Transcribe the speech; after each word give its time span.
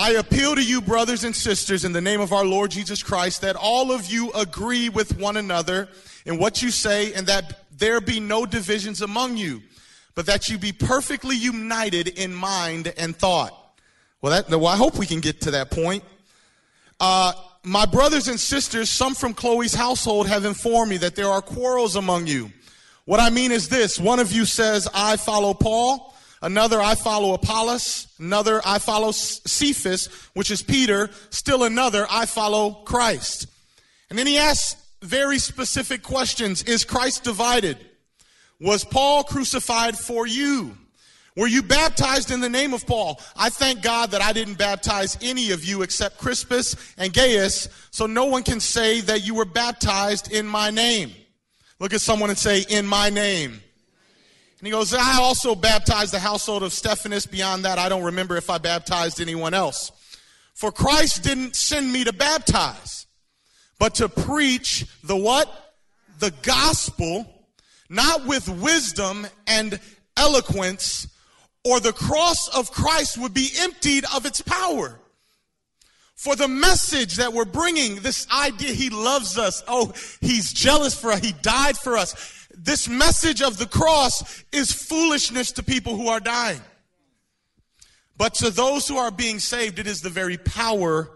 I 0.00 0.12
appeal 0.12 0.54
to 0.54 0.62
you, 0.62 0.80
brothers 0.80 1.24
and 1.24 1.34
sisters, 1.34 1.84
in 1.84 1.92
the 1.92 2.00
name 2.00 2.20
of 2.20 2.32
our 2.32 2.44
Lord 2.44 2.70
Jesus 2.70 3.02
Christ, 3.02 3.40
that 3.40 3.56
all 3.56 3.90
of 3.90 4.06
you 4.06 4.30
agree 4.30 4.88
with 4.88 5.18
one 5.18 5.36
another 5.36 5.88
in 6.24 6.38
what 6.38 6.62
you 6.62 6.70
say, 6.70 7.12
and 7.14 7.26
that 7.26 7.64
there 7.76 8.00
be 8.00 8.20
no 8.20 8.46
divisions 8.46 9.02
among 9.02 9.36
you, 9.36 9.60
but 10.14 10.24
that 10.26 10.48
you 10.48 10.56
be 10.56 10.70
perfectly 10.70 11.34
united 11.34 12.06
in 12.06 12.32
mind 12.32 12.94
and 12.96 13.16
thought. 13.16 13.52
Well, 14.22 14.30
that, 14.30 14.48
well 14.48 14.68
I 14.68 14.76
hope 14.76 14.98
we 14.98 15.06
can 15.06 15.18
get 15.18 15.40
to 15.40 15.50
that 15.50 15.72
point. 15.72 16.04
Uh, 17.00 17.32
my 17.64 17.84
brothers 17.84 18.28
and 18.28 18.38
sisters, 18.38 18.90
some 18.90 19.16
from 19.16 19.34
Chloe's 19.34 19.74
household 19.74 20.28
have 20.28 20.44
informed 20.44 20.90
me 20.90 20.98
that 20.98 21.16
there 21.16 21.28
are 21.28 21.42
quarrels 21.42 21.96
among 21.96 22.28
you. 22.28 22.52
What 23.04 23.18
I 23.18 23.30
mean 23.30 23.50
is 23.50 23.68
this 23.68 23.98
one 23.98 24.20
of 24.20 24.30
you 24.30 24.44
says, 24.44 24.86
I 24.94 25.16
follow 25.16 25.54
Paul. 25.54 26.14
Another, 26.40 26.80
I 26.80 26.94
follow 26.94 27.34
Apollos. 27.34 28.06
Another, 28.18 28.60
I 28.64 28.78
follow 28.78 29.10
Cephas, 29.10 30.06
which 30.34 30.50
is 30.50 30.62
Peter. 30.62 31.10
Still 31.30 31.64
another, 31.64 32.06
I 32.10 32.26
follow 32.26 32.82
Christ. 32.84 33.46
And 34.10 34.18
then 34.18 34.26
he 34.26 34.38
asks 34.38 34.80
very 35.02 35.38
specific 35.38 36.02
questions. 36.02 36.62
Is 36.62 36.84
Christ 36.84 37.24
divided? 37.24 37.78
Was 38.60 38.84
Paul 38.84 39.24
crucified 39.24 39.96
for 39.96 40.26
you? 40.26 40.76
Were 41.36 41.46
you 41.46 41.62
baptized 41.62 42.32
in 42.32 42.40
the 42.40 42.48
name 42.48 42.74
of 42.74 42.84
Paul? 42.84 43.20
I 43.36 43.48
thank 43.48 43.80
God 43.80 44.10
that 44.10 44.20
I 44.20 44.32
didn't 44.32 44.58
baptize 44.58 45.16
any 45.22 45.52
of 45.52 45.64
you 45.64 45.82
except 45.82 46.18
Crispus 46.18 46.74
and 46.98 47.12
Gaius, 47.12 47.68
so 47.92 48.06
no 48.06 48.24
one 48.24 48.42
can 48.42 48.58
say 48.58 49.00
that 49.02 49.24
you 49.24 49.36
were 49.36 49.44
baptized 49.44 50.32
in 50.32 50.46
my 50.46 50.70
name. 50.70 51.12
Look 51.78 51.92
at 51.92 52.00
someone 52.00 52.30
and 52.30 52.38
say, 52.38 52.64
in 52.68 52.86
my 52.86 53.08
name. 53.08 53.60
And 54.58 54.66
he 54.66 54.72
goes, 54.72 54.92
I 54.92 55.18
also 55.18 55.54
baptized 55.54 56.12
the 56.12 56.18
household 56.18 56.62
of 56.62 56.72
Stephanas. 56.72 57.26
Beyond 57.26 57.64
that, 57.64 57.78
I 57.78 57.88
don't 57.88 58.02
remember 58.02 58.36
if 58.36 58.50
I 58.50 58.58
baptized 58.58 59.20
anyone 59.20 59.54
else. 59.54 59.92
For 60.54 60.72
Christ 60.72 61.22
didn't 61.22 61.54
send 61.54 61.92
me 61.92 62.02
to 62.04 62.12
baptize, 62.12 63.06
but 63.78 63.94
to 63.96 64.08
preach 64.08 64.86
the 65.04 65.16
what? 65.16 65.74
The 66.18 66.32
gospel, 66.42 67.32
not 67.88 68.26
with 68.26 68.48
wisdom 68.48 69.28
and 69.46 69.78
eloquence, 70.16 71.06
or 71.64 71.78
the 71.78 71.92
cross 71.92 72.48
of 72.48 72.72
Christ 72.72 73.18
would 73.18 73.32
be 73.32 73.50
emptied 73.58 74.04
of 74.12 74.26
its 74.26 74.42
power. 74.42 74.98
For 76.16 76.34
the 76.34 76.48
message 76.48 77.14
that 77.16 77.32
we're 77.32 77.44
bringing, 77.44 78.00
this 78.00 78.26
idea, 78.32 78.72
he 78.72 78.90
loves 78.90 79.38
us. 79.38 79.62
Oh, 79.68 79.92
he's 80.20 80.52
jealous 80.52 81.00
for 81.00 81.12
us. 81.12 81.20
He 81.20 81.32
died 81.42 81.76
for 81.76 81.96
us. 81.96 82.37
This 82.50 82.88
message 82.88 83.42
of 83.42 83.58
the 83.58 83.66
cross 83.66 84.44
is 84.52 84.72
foolishness 84.72 85.52
to 85.52 85.62
people 85.62 85.96
who 85.96 86.08
are 86.08 86.20
dying. 86.20 86.60
But 88.16 88.34
to 88.34 88.50
those 88.50 88.88
who 88.88 88.96
are 88.96 89.10
being 89.10 89.38
saved, 89.38 89.78
it 89.78 89.86
is 89.86 90.00
the 90.00 90.10
very 90.10 90.38
power 90.38 91.08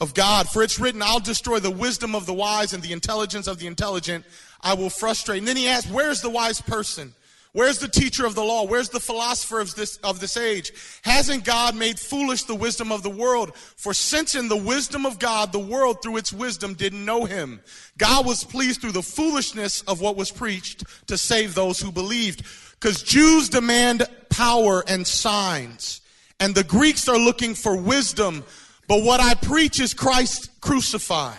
of 0.00 0.14
God. 0.14 0.48
For 0.48 0.62
it's 0.62 0.80
written, 0.80 1.02
I'll 1.02 1.20
destroy 1.20 1.58
the 1.58 1.70
wisdom 1.70 2.14
of 2.14 2.24
the 2.24 2.34
wise 2.34 2.72
and 2.72 2.82
the 2.82 2.92
intelligence 2.92 3.46
of 3.46 3.58
the 3.58 3.66
intelligent. 3.66 4.24
I 4.62 4.74
will 4.74 4.90
frustrate. 4.90 5.38
And 5.38 5.48
then 5.48 5.56
he 5.56 5.68
asks, 5.68 5.90
where's 5.90 6.22
the 6.22 6.30
wise 6.30 6.60
person? 6.60 7.14
Where's 7.56 7.78
the 7.78 7.88
teacher 7.88 8.26
of 8.26 8.34
the 8.34 8.44
law? 8.44 8.66
Where's 8.66 8.90
the 8.90 9.00
philosopher 9.00 9.60
of 9.60 9.74
this, 9.74 9.96
of 10.04 10.20
this 10.20 10.36
age? 10.36 10.72
Hasn't 11.04 11.46
God 11.46 11.74
made 11.74 11.98
foolish 11.98 12.42
the 12.42 12.54
wisdom 12.54 12.92
of 12.92 13.02
the 13.02 13.08
world? 13.08 13.56
For 13.56 13.94
since 13.94 14.34
in 14.34 14.48
the 14.48 14.58
wisdom 14.58 15.06
of 15.06 15.18
God, 15.18 15.52
the 15.52 15.58
world 15.58 16.02
through 16.02 16.18
its 16.18 16.34
wisdom 16.34 16.74
didn't 16.74 17.02
know 17.02 17.24
him, 17.24 17.62
God 17.96 18.26
was 18.26 18.44
pleased 18.44 18.82
through 18.82 18.92
the 18.92 19.00
foolishness 19.00 19.80
of 19.84 20.02
what 20.02 20.16
was 20.16 20.30
preached 20.30 20.84
to 21.06 21.16
save 21.16 21.54
those 21.54 21.80
who 21.80 21.90
believed. 21.90 22.44
Because 22.72 23.02
Jews 23.02 23.48
demand 23.48 24.06
power 24.28 24.84
and 24.86 25.06
signs, 25.06 26.02
and 26.38 26.54
the 26.54 26.62
Greeks 26.62 27.08
are 27.08 27.18
looking 27.18 27.54
for 27.54 27.74
wisdom. 27.74 28.44
But 28.86 29.02
what 29.02 29.20
I 29.20 29.32
preach 29.32 29.80
is 29.80 29.94
Christ 29.94 30.50
crucified. 30.60 31.38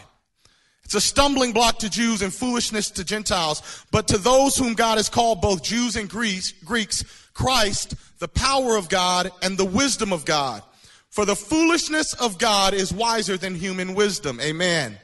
It's 0.87 0.95
a 0.95 1.01
stumbling 1.01 1.51
block 1.51 1.79
to 1.79 1.89
Jews 1.89 2.21
and 2.21 2.33
foolishness 2.33 2.89
to 2.91 3.03
Gentiles. 3.03 3.61
But 3.91 4.07
to 4.07 4.17
those 4.17 4.55
whom 4.55 4.73
God 4.73 4.95
has 4.95 5.09
called 5.09 5.41
both 5.41 5.61
Jews 5.61 5.97
and 5.97 6.09
Greeks, 6.09 7.03
Christ, 7.33 7.95
the 8.19 8.29
power 8.29 8.77
of 8.77 8.87
God 8.87 9.29
and 9.41 9.57
the 9.57 9.65
wisdom 9.65 10.13
of 10.13 10.23
God. 10.23 10.63
For 11.09 11.25
the 11.25 11.35
foolishness 11.35 12.13
of 12.13 12.37
God 12.37 12.73
is 12.73 12.93
wiser 12.93 13.35
than 13.35 13.53
human 13.53 13.95
wisdom. 13.95 14.39
Amen. 14.39 14.97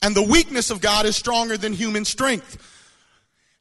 And 0.00 0.16
the 0.16 0.22
weakness 0.22 0.70
of 0.70 0.80
God 0.80 1.04
is 1.04 1.14
stronger 1.14 1.58
than 1.58 1.74
human 1.74 2.06
strength. 2.06 2.56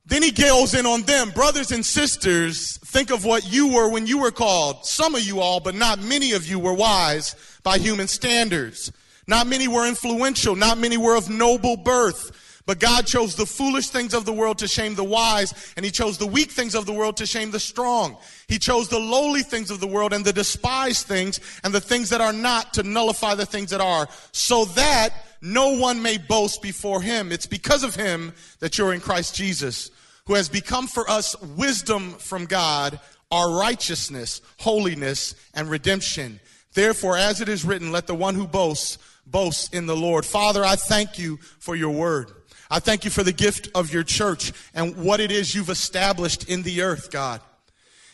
Then 0.06 0.24
he 0.24 0.32
goes 0.32 0.74
in 0.74 0.86
on 0.86 1.02
them. 1.02 1.32
Brothers 1.32 1.72
and 1.72 1.86
sisters, 1.86 2.78
think 2.78 3.12
of 3.12 3.26
what 3.26 3.52
you 3.52 3.74
were 3.74 3.90
when 3.90 4.08
you 4.08 4.20
were 4.20 4.32
called. 4.32 4.86
Some 4.86 5.16
of 5.16 5.22
you 5.22 5.42
all, 5.42 5.60
but 5.60 5.76
not 5.76 6.02
many 6.02 6.32
of 6.32 6.48
you 6.48 6.60
were 6.60 6.74
wise 6.74 7.36
by 7.62 7.78
human 7.78 8.08
standards. 8.08 8.90
Not 9.28 9.48
many 9.48 9.68
were 9.68 9.88
influential. 9.88 10.56
Not 10.56 10.78
many 10.78 10.98
were 10.98 11.16
of 11.16 11.30
noble 11.30 11.78
birth. 11.78 12.32
But 12.66 12.80
God 12.80 13.08
chose 13.08 13.36
the 13.36 13.46
foolish 13.46 13.90
things 13.90 14.14
of 14.14 14.26
the 14.26 14.34
world 14.34 14.60
to 14.60 14.68
shame 14.68 14.96
the 14.96 15.04
wise, 15.04 15.74
and 15.76 15.84
He 15.84 15.92
chose 15.92 16.18
the 16.18 16.28
weak 16.28 16.52
things 16.52 16.76
of 16.76 16.86
the 16.86 16.94
world 16.94 17.18
to 17.18 17.26
shame 17.26 17.52
the 17.52 17.60
strong. 17.60 18.18
He 18.48 18.60
chose 18.60 18.88
the 18.88 19.00
lowly 19.00 19.42
things 19.42 19.72
of 19.72 19.80
the 19.80 19.88
world 19.88 20.14
and 20.14 20.24
the 20.24 20.34
despised 20.34 21.08
things 21.08 21.40
and 21.64 21.74
the 21.74 21.82
things 21.82 22.10
that 22.10 22.22
are 22.22 22.34
not 22.34 22.76
to 22.76 22.84
nullify 22.84 23.36
the 23.36 23.46
things 23.46 23.72
that 23.72 23.82
are, 23.82 24.08
so 24.32 24.66
that 24.66 25.10
no 25.42 25.70
one 25.76 26.02
may 26.04 26.18
boast 26.18 26.62
before 26.62 27.02
Him. 27.02 27.32
It's 27.32 27.48
because 27.48 27.84
of 27.84 27.96
Him 27.96 28.32
that 28.60 28.78
you're 28.78 28.94
in 28.94 29.02
Christ 29.02 29.36
Jesus, 29.36 29.90
who 30.26 30.36
has 30.36 30.48
become 30.48 30.88
for 30.88 31.10
us 31.10 31.36
wisdom 31.42 32.12
from 32.14 32.46
God, 32.46 33.00
our 33.32 33.52
righteousness, 33.60 34.42
holiness, 34.60 35.34
and 35.56 35.70
redemption. 35.70 36.40
Therefore, 36.74 37.18
as 37.18 37.42
it 37.42 37.50
is 37.50 37.66
written, 37.66 37.92
let 37.92 38.08
the 38.08 38.16
one 38.16 38.36
who 38.36 38.48
boasts 38.48 38.98
boast 39.32 39.74
in 39.74 39.86
the 39.86 39.96
Lord. 39.96 40.26
Father, 40.26 40.64
I 40.64 40.76
thank 40.76 41.18
you 41.18 41.38
for 41.60 41.76
your 41.76 41.92
word. 41.92 42.32
I 42.70 42.80
thank 42.80 43.04
you 43.04 43.12
for 43.12 43.24
the 43.24 43.34
gift 43.34 43.70
of 43.76 43.92
your 43.94 44.04
church 44.04 44.54
and 44.74 44.96
what 44.98 45.20
it 45.20 45.32
is 45.32 45.54
you've 45.54 45.70
established 45.70 46.50
in 46.50 46.64
the 46.64 46.82
earth, 46.82 47.12
God. 47.12 47.42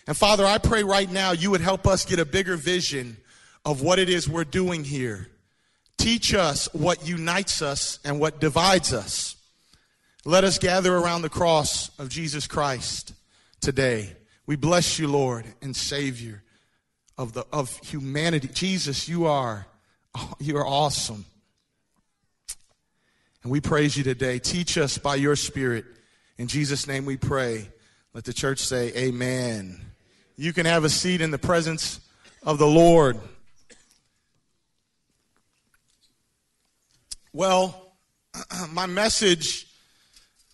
And 0.08 0.16
Father, 0.16 0.46
I 0.46 0.58
pray 0.58 0.84
right 0.84 1.10
now 1.10 1.32
you 1.32 1.52
would 1.52 1.62
help 1.62 1.86
us 1.86 2.06
get 2.06 2.18
a 2.20 2.26
bigger 2.26 2.56
vision 2.56 3.18
of 3.66 3.82
what 3.82 4.00
it 4.00 4.10
is 4.10 4.28
we're 4.28 4.46
doing 4.46 4.84
here. 4.84 5.28
Teach 5.98 6.34
us 6.34 6.74
what 6.74 7.08
unites 7.08 7.62
us 7.62 8.00
and 8.06 8.20
what 8.20 8.40
divides 8.40 8.94
us. 8.94 9.36
Let 10.26 10.44
us 10.44 10.58
gather 10.58 10.96
around 10.96 11.22
the 11.22 11.30
cross 11.30 11.90
of 12.00 12.10
Jesus 12.10 12.48
Christ 12.48 13.14
today. 13.60 14.16
We 14.46 14.56
bless 14.56 14.98
you, 14.98 15.08
Lord 15.08 15.46
and 15.62 15.76
Savior 15.76 16.44
of, 17.18 17.34
the, 17.34 17.46
of 17.52 17.78
humanity. 17.80 18.48
Jesus, 18.48 19.10
you 19.10 19.26
are 19.26 19.68
Oh, 20.16 20.34
you 20.40 20.58
are 20.58 20.66
awesome. 20.66 21.26
And 23.44 23.52
we 23.52 23.62
praise 23.62 23.96
you 23.96 24.04
today. 24.04 24.40
Teach 24.40 24.78
us 24.78 24.98
by 24.98 25.16
your 25.16 25.36
Spirit. 25.36 25.86
In 26.38 26.48
Jesus' 26.48 26.88
name 26.88 27.06
we 27.06 27.18
pray. 27.18 27.70
Let 28.14 28.26
the 28.26 28.34
church 28.34 28.60
say, 28.60 28.92
Amen. 28.96 29.80
You 30.36 30.54
can 30.54 30.66
have 30.66 30.84
a 30.84 30.90
seat 30.90 31.22
in 31.22 31.32
the 31.32 31.38
presence 31.38 32.00
of 32.44 32.58
the 32.58 32.68
Lord. 32.68 33.20
Well, 37.34 37.94
my 38.72 38.86
message, 38.86 39.68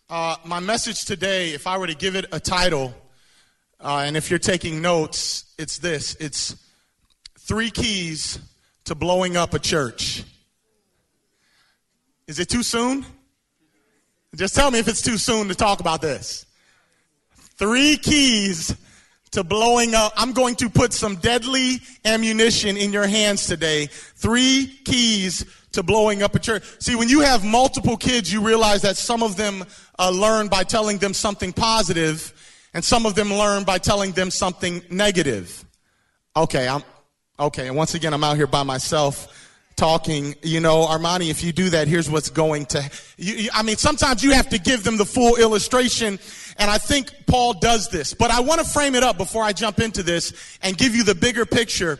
uh, 0.09 0.35
my 0.45 0.59
message 0.59 1.05
today, 1.05 1.49
if 1.49 1.67
I 1.67 1.77
were 1.77 1.87
to 1.87 1.95
give 1.95 2.15
it 2.15 2.25
a 2.31 2.39
title, 2.39 2.93
uh, 3.79 4.03
and 4.05 4.15
if 4.15 4.29
you're 4.29 4.39
taking 4.39 4.81
notes, 4.81 5.53
it's 5.57 5.79
this: 5.79 6.15
it's 6.19 6.55
three 7.39 7.71
keys 7.71 8.39
to 8.85 8.95
blowing 8.95 9.37
up 9.37 9.53
a 9.53 9.59
church. 9.59 10.23
Is 12.27 12.39
it 12.39 12.49
too 12.49 12.63
soon? 12.63 13.05
Just 14.35 14.55
tell 14.55 14.71
me 14.71 14.79
if 14.79 14.87
it's 14.87 15.01
too 15.01 15.17
soon 15.17 15.47
to 15.49 15.55
talk 15.55 15.79
about 15.79 16.01
this. 16.01 16.45
Three 17.55 17.97
keys 17.97 18.75
to 19.31 19.43
blowing 19.43 19.93
up. 19.93 20.13
I'm 20.15 20.31
going 20.31 20.55
to 20.55 20.69
put 20.69 20.93
some 20.93 21.17
deadly 21.17 21.79
ammunition 22.05 22.77
in 22.77 22.91
your 22.91 23.07
hands 23.07 23.45
today. 23.45 23.87
Three 23.87 24.79
keys 24.85 25.45
to 25.73 25.83
blowing 25.83 26.23
up 26.23 26.35
a 26.35 26.39
church. 26.39 26.63
See, 26.79 26.95
when 26.95 27.09
you 27.09 27.21
have 27.21 27.43
multiple 27.43 27.97
kids, 27.97 28.31
you 28.31 28.41
realize 28.41 28.81
that 28.83 28.95
some 28.97 29.21
of 29.21 29.35
them 29.35 29.65
uh, 29.99 30.09
learn 30.11 30.47
by 30.47 30.63
telling 30.63 30.97
them 30.97 31.13
something 31.13 31.51
positive, 31.51 32.33
and 32.73 32.83
some 32.83 33.05
of 33.05 33.15
them 33.15 33.31
learn 33.31 33.63
by 33.63 33.77
telling 33.77 34.11
them 34.11 34.31
something 34.31 34.81
negative. 34.89 35.65
Okay, 36.35 36.67
I'm, 36.67 36.83
Okay, 37.39 37.67
and 37.67 37.75
once 37.75 37.95
again, 37.95 38.13
I'm 38.13 38.23
out 38.23 38.37
here 38.37 38.45
by 38.45 38.61
myself 38.61 39.49
talking, 39.75 40.35
you 40.43 40.59
know, 40.59 40.85
Armani, 40.85 41.31
if 41.31 41.43
you 41.43 41.51
do 41.51 41.71
that, 41.71 41.87
here's 41.87 42.07
what's 42.07 42.29
going 42.29 42.67
to, 42.67 42.91
you, 43.17 43.33
you, 43.33 43.49
I 43.51 43.63
mean, 43.63 43.77
sometimes 43.77 44.23
you 44.23 44.33
have 44.33 44.49
to 44.49 44.59
give 44.59 44.83
them 44.83 44.97
the 44.97 45.05
full 45.05 45.37
illustration, 45.37 46.19
and 46.59 46.69
I 46.69 46.77
think 46.77 47.11
Paul 47.25 47.53
does 47.53 47.89
this. 47.89 48.13
But 48.13 48.29
I 48.29 48.39
want 48.41 48.61
to 48.61 48.67
frame 48.67 48.93
it 48.93 49.01
up 49.01 49.17
before 49.17 49.43
I 49.43 49.51
jump 49.51 49.79
into 49.79 50.03
this 50.03 50.59
and 50.61 50.77
give 50.77 50.95
you 50.95 51.03
the 51.03 51.15
bigger 51.15 51.43
picture. 51.43 51.97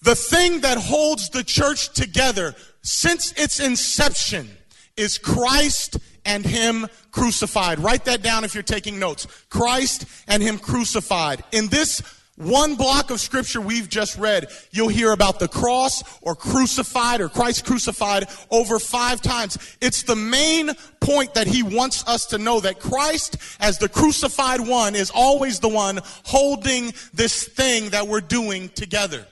The 0.00 0.14
thing 0.14 0.62
that 0.62 0.78
holds 0.78 1.28
the 1.28 1.44
church 1.44 1.92
together 1.92 2.54
since 2.80 3.32
its 3.32 3.60
inception 3.60 4.48
is 4.96 5.18
Christ 5.18 5.98
and 6.24 6.42
Him 6.42 6.86
crucified. 7.10 7.80
Write 7.80 8.06
that 8.06 8.22
down 8.22 8.44
if 8.44 8.54
you're 8.54 8.62
taking 8.62 8.98
notes. 8.98 9.26
Christ 9.50 10.06
and 10.26 10.42
Him 10.42 10.56
crucified. 10.56 11.44
In 11.52 11.68
this 11.68 12.00
one 12.38 12.76
block 12.76 13.10
of 13.10 13.20
scripture 13.20 13.60
we've 13.60 13.88
just 13.88 14.16
read, 14.16 14.46
you'll 14.70 14.88
hear 14.88 15.10
about 15.12 15.40
the 15.40 15.48
cross 15.48 16.02
or 16.22 16.34
crucified 16.34 17.20
or 17.20 17.28
Christ 17.28 17.66
crucified 17.66 18.28
over 18.50 18.78
five 18.78 19.20
times. 19.20 19.76
It's 19.80 20.04
the 20.04 20.16
main 20.16 20.70
point 21.00 21.34
that 21.34 21.48
he 21.48 21.62
wants 21.62 22.06
us 22.06 22.26
to 22.26 22.38
know 22.38 22.60
that 22.60 22.78
Christ 22.78 23.36
as 23.60 23.78
the 23.78 23.88
crucified 23.88 24.60
one 24.60 24.94
is 24.94 25.10
always 25.12 25.58
the 25.58 25.68
one 25.68 26.00
holding 26.24 26.92
this 27.12 27.44
thing 27.44 27.90
that 27.90 28.06
we're 28.06 28.20
doing 28.20 28.68
together. 28.70 29.26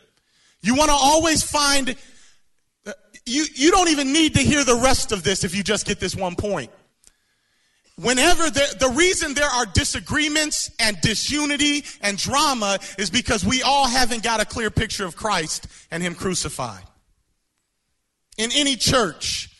You 0.63 0.75
want 0.75 0.91
to 0.91 0.97
always 0.97 1.45
find, 1.45 1.95
uh, 2.87 2.93
you, 3.25 3.45
you 3.55 3.71
don't 3.71 3.89
even 3.89 4.13
need 4.13 4.35
to 4.35 4.41
hear 4.41 4.65
the 4.65 4.81
rest 4.83 5.13
of 5.13 5.23
this 5.23 5.45
if 5.45 5.55
you 5.55 5.63
just 5.63 5.87
get 5.87 6.01
this 6.01 6.17
one 6.17 6.35
point. 6.35 6.73
Whenever 7.99 8.51
the 8.51 8.93
reason 8.95 9.33
there 9.33 9.49
are 9.49 9.65
disagreements 9.65 10.71
and 10.79 11.01
disunity 11.01 11.83
and 12.03 12.19
drama 12.19 12.79
is 12.99 13.09
because 13.09 13.43
we 13.43 13.63
all 13.63 13.89
haven't 13.89 14.23
got 14.23 14.39
a 14.39 14.45
clear 14.45 14.71
picture 14.71 15.07
of 15.07 15.17
Christ 15.17 15.67
and 15.91 16.03
Him 16.03 16.15
crucified. 16.15 16.85
In 18.37 18.51
any 18.53 18.77
church. 18.77 19.51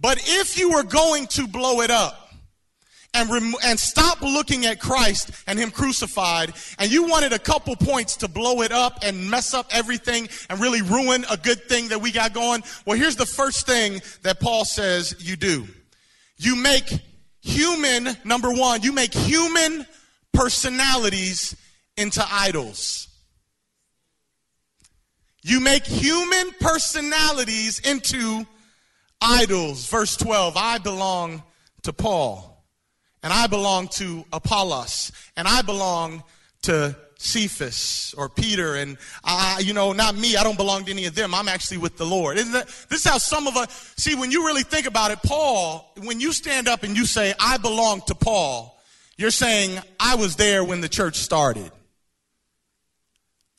But 0.00 0.18
if 0.22 0.58
you 0.58 0.72
were 0.72 0.84
going 0.84 1.26
to 1.28 1.46
blow 1.46 1.82
it 1.82 1.90
up 1.90 2.32
and, 3.12 3.28
rem- 3.28 3.52
and 3.62 3.78
stop 3.78 4.22
looking 4.22 4.64
at 4.64 4.80
Christ 4.80 5.30
and 5.46 5.58
Him 5.58 5.70
crucified, 5.70 6.54
and 6.78 6.90
you 6.90 7.06
wanted 7.06 7.34
a 7.34 7.38
couple 7.38 7.76
points 7.76 8.16
to 8.16 8.28
blow 8.28 8.62
it 8.62 8.72
up 8.72 9.00
and 9.02 9.30
mess 9.30 9.52
up 9.52 9.66
everything 9.70 10.30
and 10.48 10.58
really 10.60 10.80
ruin 10.80 11.26
a 11.30 11.36
good 11.36 11.64
thing 11.64 11.88
that 11.88 12.00
we 12.00 12.10
got 12.10 12.32
going, 12.32 12.62
well, 12.86 12.96
here's 12.96 13.16
the 13.16 13.26
first 13.26 13.66
thing 13.66 14.00
that 14.22 14.40
Paul 14.40 14.64
says 14.64 15.14
you 15.18 15.36
do. 15.36 15.66
You 16.38 16.56
make 16.56 16.90
human, 17.42 18.16
number 18.24 18.50
one, 18.50 18.82
you 18.82 18.92
make 18.92 19.12
human 19.12 19.84
personalities 20.32 21.54
into 21.96 22.24
idols. 22.30 23.08
You 25.42 25.60
make 25.60 25.84
human 25.84 26.52
personalities 26.60 27.80
into 27.80 28.46
idols. 29.20 29.86
Verse 29.88 30.16
12, 30.16 30.56
I 30.56 30.78
belong 30.78 31.42
to 31.82 31.92
Paul, 31.92 32.64
and 33.22 33.32
I 33.32 33.48
belong 33.48 33.88
to 33.88 34.24
Apollos, 34.32 35.10
and 35.36 35.48
I 35.48 35.62
belong 35.62 36.22
to 36.62 36.96
Cephas 37.22 38.14
or 38.18 38.28
Peter, 38.28 38.74
and 38.74 38.98
I, 39.24 39.60
you 39.60 39.72
know, 39.72 39.92
not 39.92 40.16
me. 40.16 40.36
I 40.36 40.42
don't 40.42 40.56
belong 40.56 40.84
to 40.84 40.90
any 40.90 41.06
of 41.06 41.14
them. 41.14 41.34
I'm 41.34 41.48
actually 41.48 41.78
with 41.78 41.96
the 41.96 42.04
Lord. 42.04 42.36
Isn't 42.36 42.52
that, 42.52 42.66
this 42.88 43.04
is 43.04 43.04
how 43.04 43.18
some 43.18 43.46
of 43.46 43.56
us 43.56 43.94
see 43.96 44.14
when 44.14 44.30
you 44.30 44.46
really 44.46 44.62
think 44.62 44.86
about 44.86 45.10
it. 45.10 45.20
Paul, 45.24 45.92
when 46.02 46.20
you 46.20 46.32
stand 46.32 46.68
up 46.68 46.82
and 46.82 46.96
you 46.96 47.06
say, 47.06 47.34
I 47.38 47.58
belong 47.58 48.02
to 48.08 48.14
Paul, 48.14 48.80
you're 49.16 49.30
saying, 49.30 49.78
I 50.00 50.16
was 50.16 50.36
there 50.36 50.64
when 50.64 50.80
the 50.80 50.88
church 50.88 51.16
started. 51.16 51.70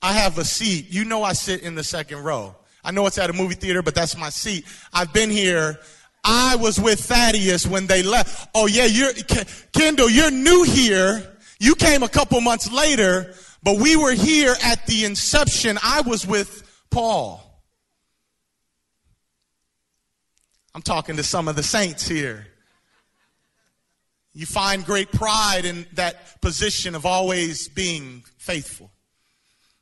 I 0.01 0.13
have 0.13 0.37
a 0.37 0.43
seat. 0.43 0.87
You 0.89 1.05
know, 1.05 1.23
I 1.23 1.31
sit 1.33 1.61
in 1.61 1.75
the 1.75 1.83
second 1.83 2.23
row. 2.23 2.55
I 2.83 2.91
know 2.91 3.07
it's 3.07 3.17
at 3.17 3.29
a 3.29 3.33
movie 3.33 3.55
theater, 3.55 3.81
but 3.81 3.95
that's 3.95 4.17
my 4.17 4.29
seat. 4.29 4.65
I've 4.93 5.13
been 5.13 5.29
here. 5.29 5.79
I 6.25 6.57
was 6.57 6.79
with 6.79 6.99
Thaddeus 6.99 7.65
when 7.65 7.87
they 7.87 8.03
left. 8.03 8.49
Oh 8.53 8.67
yeah, 8.67 8.85
you're, 8.85 9.13
Kendall, 9.71 10.09
you're 10.09 10.31
new 10.31 10.63
here. 10.63 11.29
You 11.59 11.75
came 11.75 12.03
a 12.03 12.09
couple 12.09 12.41
months 12.41 12.69
later, 12.71 13.33
but 13.63 13.79
we 13.79 13.95
were 13.95 14.13
here 14.13 14.55
at 14.63 14.85
the 14.85 15.05
inception. 15.05 15.79
I 15.81 16.01
was 16.01 16.27
with 16.27 16.69
Paul. 16.89 17.41
I'm 20.75 20.81
talking 20.81 21.15
to 21.17 21.23
some 21.23 21.47
of 21.47 21.55
the 21.55 21.63
saints 21.63 22.07
here. 22.07 22.47
You 24.33 24.45
find 24.45 24.83
great 24.83 25.11
pride 25.11 25.65
in 25.65 25.85
that 25.93 26.41
position 26.41 26.95
of 26.95 27.05
always 27.05 27.67
being 27.67 28.23
faithful. 28.37 28.92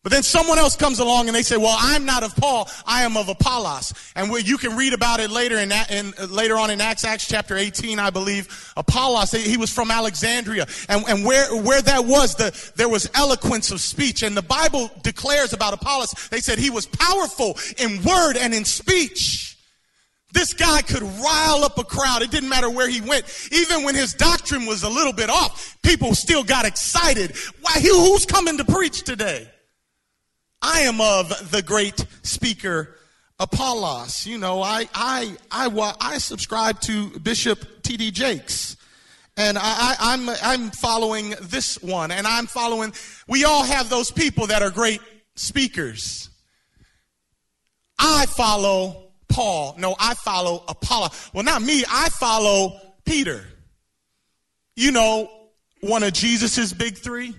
But 0.04 0.12
then 0.12 0.24
someone 0.24 0.58
else 0.58 0.76
comes 0.76 0.98
along 0.98 1.28
and 1.28 1.36
they 1.36 1.44
say, 1.44 1.58
"Well, 1.58 1.76
I'm 1.78 2.06
not 2.06 2.24
of 2.24 2.36
Paul. 2.36 2.68
I 2.88 3.04
am 3.04 3.16
of 3.16 3.30
Apollos." 3.30 3.94
And 4.16 4.32
you 4.48 4.58
can 4.58 4.76
read 4.76 4.94
about 4.94 5.20
it 5.20 5.30
later 5.30 5.58
in, 5.58 5.72
in 5.92 6.14
uh, 6.20 6.26
later 6.26 6.58
on 6.58 6.72
in 6.72 6.82
Acts, 6.82 7.04
Acts 7.06 7.28
chapter 7.28 7.56
18, 7.56 8.00
I 8.00 8.10
believe. 8.10 8.74
Apollos, 8.76 9.32
he 9.32 9.58
was 9.58 9.72
from 9.72 9.92
Alexandria, 9.92 10.66
and, 10.90 11.06
and 11.08 11.24
where 11.24 11.56
where 11.56 11.84
that 11.84 12.06
was, 12.06 12.34
the 12.34 12.72
there 12.76 12.90
was 12.90 13.12
eloquence 13.14 13.70
of 13.70 13.80
speech, 13.80 14.24
and 14.24 14.36
the 14.36 14.42
Bible 14.42 14.90
declares 15.04 15.54
about 15.54 15.74
Apollos. 15.74 16.14
They 16.32 16.40
said 16.40 16.58
he 16.58 16.72
was 16.72 16.88
powerful 16.88 17.60
in 17.78 18.02
word 18.02 18.38
and 18.38 18.56
in 18.56 18.66
speech. 18.66 19.56
This 20.34 20.54
guy 20.54 20.82
could 20.82 21.04
rile 21.04 21.64
up 21.64 21.78
a 21.78 21.84
crowd. 21.84 22.24
It 22.24 22.32
didn't 22.32 22.50
matter 22.50 22.72
where 22.72 22.90
he 22.90 23.02
went. 23.02 23.26
Even 23.52 23.84
when 23.84 23.94
his 23.94 24.14
doctrine 24.14 24.66
was 24.66 24.82
a 24.82 24.90
little 24.90 25.14
bit 25.14 25.30
off, 25.30 25.78
people 25.84 26.16
still 26.16 26.44
got 26.44 26.66
excited. 26.66 27.36
Why? 27.62 27.74
Who's 27.80 28.26
coming 28.26 28.58
to 28.58 28.66
preach 28.66 29.04
today? 29.04 29.48
I 30.62 30.82
am 30.82 31.02
of 31.02 31.52
the 31.52 31.62
great 31.62 32.06
speaker 32.24 32.96
Apollos. 33.40 34.28
You 34.28 34.38
know, 34.38 34.62
I, 34.62 34.88
I, 34.94 35.36
I, 35.50 35.94
I 36.00 36.18
subscribe 36.20 36.80
to 36.82 37.20
Bishop 37.20 37.82
T.D. 37.82 38.12
Jakes. 38.12 38.78
And 39.36 39.58
I, 39.58 39.96
I'm, 40.00 40.30
I'm 40.44 40.70
following 40.70 41.34
this 41.42 41.82
one, 41.82 42.12
and 42.12 42.28
I'm 42.28 42.46
following, 42.46 42.94
we 43.28 43.46
all 43.46 43.64
have 43.64 43.90
those 43.90 44.12
people 44.12 44.48
that 44.48 44.62
are 44.62 44.70
great 44.70 45.02
speakers. 45.36 46.30
I 47.98 48.26
follow 48.28 49.12
Paul. 49.30 49.76
No, 49.80 49.96
I 50.00 50.14
follow 50.16 50.64
Apollo. 50.68 51.10
Well, 51.34 51.44
not 51.44 51.62
me, 51.62 51.84
I 51.90 52.10
follow 52.10 52.80
Peter. 53.06 53.44
You 54.76 54.92
know, 54.92 55.32
one 55.80 56.04
of 56.04 56.14
Jesus's 56.14 56.74
big 56.74 56.98
three. 56.98 57.34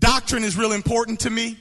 Doctrine 0.00 0.42
is 0.42 0.56
real 0.56 0.72
important 0.72 1.20
to 1.20 1.30
me. 1.30 1.56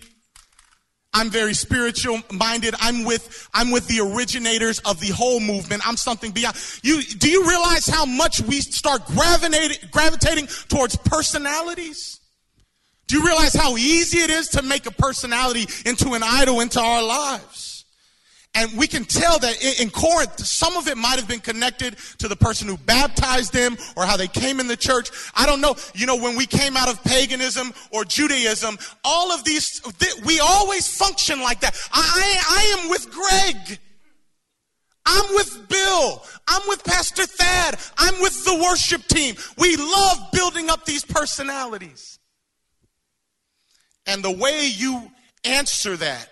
I'm 1.13 1.29
very 1.29 1.53
spiritual 1.53 2.21
minded. 2.31 2.75
I'm 2.79 3.03
with, 3.03 3.49
I'm 3.53 3.71
with 3.71 3.87
the 3.87 3.99
originators 3.99 4.79
of 4.79 4.99
the 4.99 5.09
whole 5.09 5.39
movement. 5.39 5.87
I'm 5.87 5.97
something 5.97 6.31
beyond. 6.31 6.55
You, 6.83 7.01
do 7.01 7.29
you 7.29 7.47
realize 7.47 7.87
how 7.87 8.05
much 8.05 8.41
we 8.41 8.61
start 8.61 9.05
gravitating, 9.05 9.89
gravitating 9.91 10.47
towards 10.67 10.95
personalities? 10.95 12.19
Do 13.07 13.17
you 13.17 13.25
realize 13.25 13.55
how 13.55 13.75
easy 13.75 14.19
it 14.19 14.29
is 14.29 14.49
to 14.49 14.61
make 14.61 14.85
a 14.85 14.91
personality 14.91 15.67
into 15.85 16.13
an 16.13 16.21
idol 16.23 16.59
into 16.59 16.79
our 16.79 17.03
lives? 17.03 17.68
And 18.59 18.77
we 18.77 18.87
can 18.87 19.05
tell 19.05 19.39
that 19.39 19.79
in 19.79 19.89
Corinth, 19.89 20.37
some 20.45 20.75
of 20.75 20.89
it 20.89 20.97
might 20.97 21.17
have 21.17 21.29
been 21.29 21.39
connected 21.39 21.95
to 22.17 22.27
the 22.27 22.35
person 22.35 22.67
who 22.67 22.75
baptized 22.75 23.53
them 23.53 23.77
or 23.95 24.05
how 24.05 24.17
they 24.17 24.27
came 24.27 24.59
in 24.59 24.67
the 24.67 24.75
church. 24.75 25.11
I 25.33 25.45
don't 25.45 25.61
know. 25.61 25.77
You 25.95 26.05
know, 26.05 26.17
when 26.17 26.35
we 26.35 26.45
came 26.45 26.75
out 26.75 26.89
of 26.89 27.01
paganism 27.05 27.71
or 27.91 28.03
Judaism, 28.03 28.77
all 29.05 29.31
of 29.31 29.45
these, 29.45 29.81
we 30.25 30.41
always 30.41 30.93
function 30.93 31.39
like 31.39 31.61
that. 31.61 31.73
I, 31.93 32.41
I 32.49 32.81
am 32.81 32.89
with 32.89 33.09
Greg. 33.09 33.79
I'm 35.05 35.35
with 35.35 35.69
Bill. 35.69 36.21
I'm 36.45 36.61
with 36.67 36.83
Pastor 36.83 37.25
Thad. 37.25 37.79
I'm 37.97 38.21
with 38.21 38.43
the 38.43 38.55
worship 38.61 39.03
team. 39.07 39.35
We 39.57 39.77
love 39.77 40.31
building 40.33 40.69
up 40.69 40.83
these 40.83 41.05
personalities. 41.05 42.19
And 44.05 44.21
the 44.21 44.31
way 44.31 44.67
you 44.67 45.09
answer 45.45 45.95
that 45.95 46.29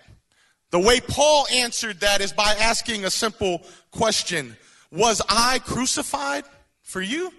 the 0.70 0.78
way 0.78 1.00
Paul 1.00 1.46
answered 1.52 2.00
that 2.00 2.20
is 2.20 2.32
by 2.32 2.54
asking 2.54 3.04
a 3.04 3.10
simple 3.10 3.62
question 3.90 4.56
Was 4.90 5.22
I 5.28 5.60
crucified 5.60 6.44
for 6.82 7.00
you? 7.00 7.32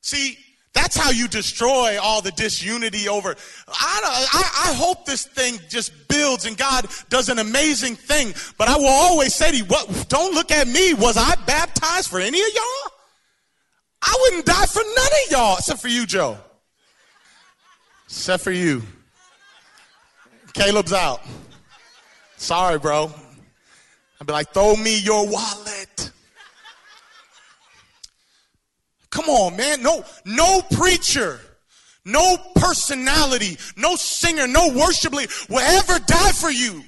See, 0.00 0.38
that's 0.72 0.96
how 0.96 1.10
you 1.10 1.28
destroy 1.28 1.98
all 2.00 2.22
the 2.22 2.30
disunity 2.30 3.08
over. 3.08 3.34
I, 3.68 4.28
I, 4.32 4.70
I, 4.70 4.74
hope 4.74 5.04
this 5.04 5.26
thing 5.26 5.58
just 5.68 6.08
builds 6.08 6.46
and 6.46 6.56
God 6.56 6.86
does 7.10 7.28
an 7.28 7.40
amazing 7.40 7.96
thing. 7.96 8.32
But 8.56 8.68
I 8.68 8.76
will 8.76 8.86
always 8.86 9.34
say 9.34 9.50
to 9.50 9.56
you, 9.56 9.64
what, 9.64 10.06
don't 10.08 10.34
look 10.34 10.50
at 10.50 10.68
me. 10.68 10.94
Was 10.94 11.16
I 11.16 11.34
baptized 11.46 12.08
for 12.08 12.20
any 12.20 12.40
of 12.40 12.46
y'all? 12.54 12.92
I 14.00 14.16
wouldn't 14.20 14.46
die 14.46 14.66
for 14.66 14.82
none 14.82 15.06
of 15.26 15.32
y'all, 15.32 15.56
except 15.58 15.80
for 15.80 15.88
you, 15.88 16.06
Joe. 16.06 16.38
Except 18.06 18.42
for 18.42 18.52
you. 18.52 18.82
Caleb's 20.58 20.92
out. 20.92 21.20
Sorry, 22.36 22.80
bro. 22.80 23.12
I'd 24.20 24.26
be 24.26 24.32
like, 24.32 24.52
throw 24.52 24.74
me 24.74 24.98
your 24.98 25.24
wallet. 25.28 26.10
Come 29.10 29.26
on, 29.26 29.56
man. 29.56 29.84
No, 29.84 30.04
no 30.24 30.60
preacher, 30.72 31.38
no 32.04 32.36
personality, 32.56 33.56
no 33.76 33.94
singer, 33.94 34.48
no 34.48 34.72
worship 34.74 35.12
leader 35.12 35.32
will 35.48 35.60
ever 35.60 36.00
die 36.00 36.32
for 36.32 36.50
you. 36.50 36.82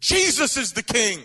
Jesus 0.00 0.56
is 0.56 0.72
the 0.72 0.82
king. 0.82 1.20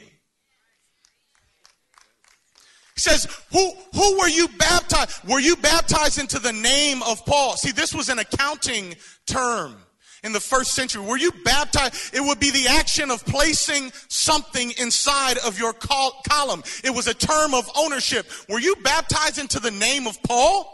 He 2.93 3.01
says, 3.01 3.25
who, 3.51 3.71
who 3.95 4.19
were 4.19 4.29
you 4.29 4.47
baptized? 4.59 5.27
Were 5.27 5.39
you 5.39 5.55
baptized 5.55 6.19
into 6.19 6.37
the 6.37 6.53
name 6.53 7.01
of 7.01 7.25
Paul? 7.25 7.57
See, 7.57 7.71
this 7.71 7.95
was 7.95 8.09
an 8.09 8.19
accounting 8.19 8.95
term 9.25 9.77
in 10.23 10.33
the 10.33 10.39
first 10.39 10.71
century. 10.71 11.03
Were 11.03 11.17
you 11.17 11.31
baptized? 11.43 12.13
It 12.13 12.21
would 12.21 12.39
be 12.39 12.51
the 12.51 12.67
action 12.67 13.11
of 13.11 13.25
placing 13.25 13.91
something 14.07 14.71
inside 14.79 15.37
of 15.39 15.59
your 15.59 15.73
col- 15.73 16.21
column. 16.27 16.63
It 16.83 16.91
was 16.91 17.07
a 17.07 17.13
term 17.13 17.53
of 17.53 17.69
ownership. 17.75 18.27
Were 18.49 18.59
you 18.59 18.75
baptized 18.77 19.37
into 19.37 19.59
the 19.59 19.71
name 19.71 20.07
of 20.07 20.21
Paul? 20.23 20.73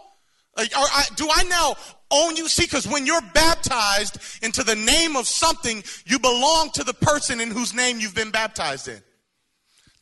Like, 0.56 0.72
I, 0.76 1.06
do 1.16 1.28
I 1.32 1.44
now 1.44 1.76
own 2.12 2.36
you? 2.36 2.48
See, 2.48 2.66
because 2.66 2.88
when 2.88 3.06
you're 3.06 3.22
baptized 3.34 4.20
into 4.44 4.64
the 4.64 4.76
name 4.76 5.16
of 5.16 5.28
something, 5.28 5.84
you 6.06 6.20
belong 6.20 6.70
to 6.72 6.84
the 6.84 6.94
person 6.94 7.42
in 7.42 7.50
whose 7.50 7.74
name 7.74 8.00
you've 8.00 8.16
been 8.16 8.32
baptized 8.32 8.88
in. 8.88 9.02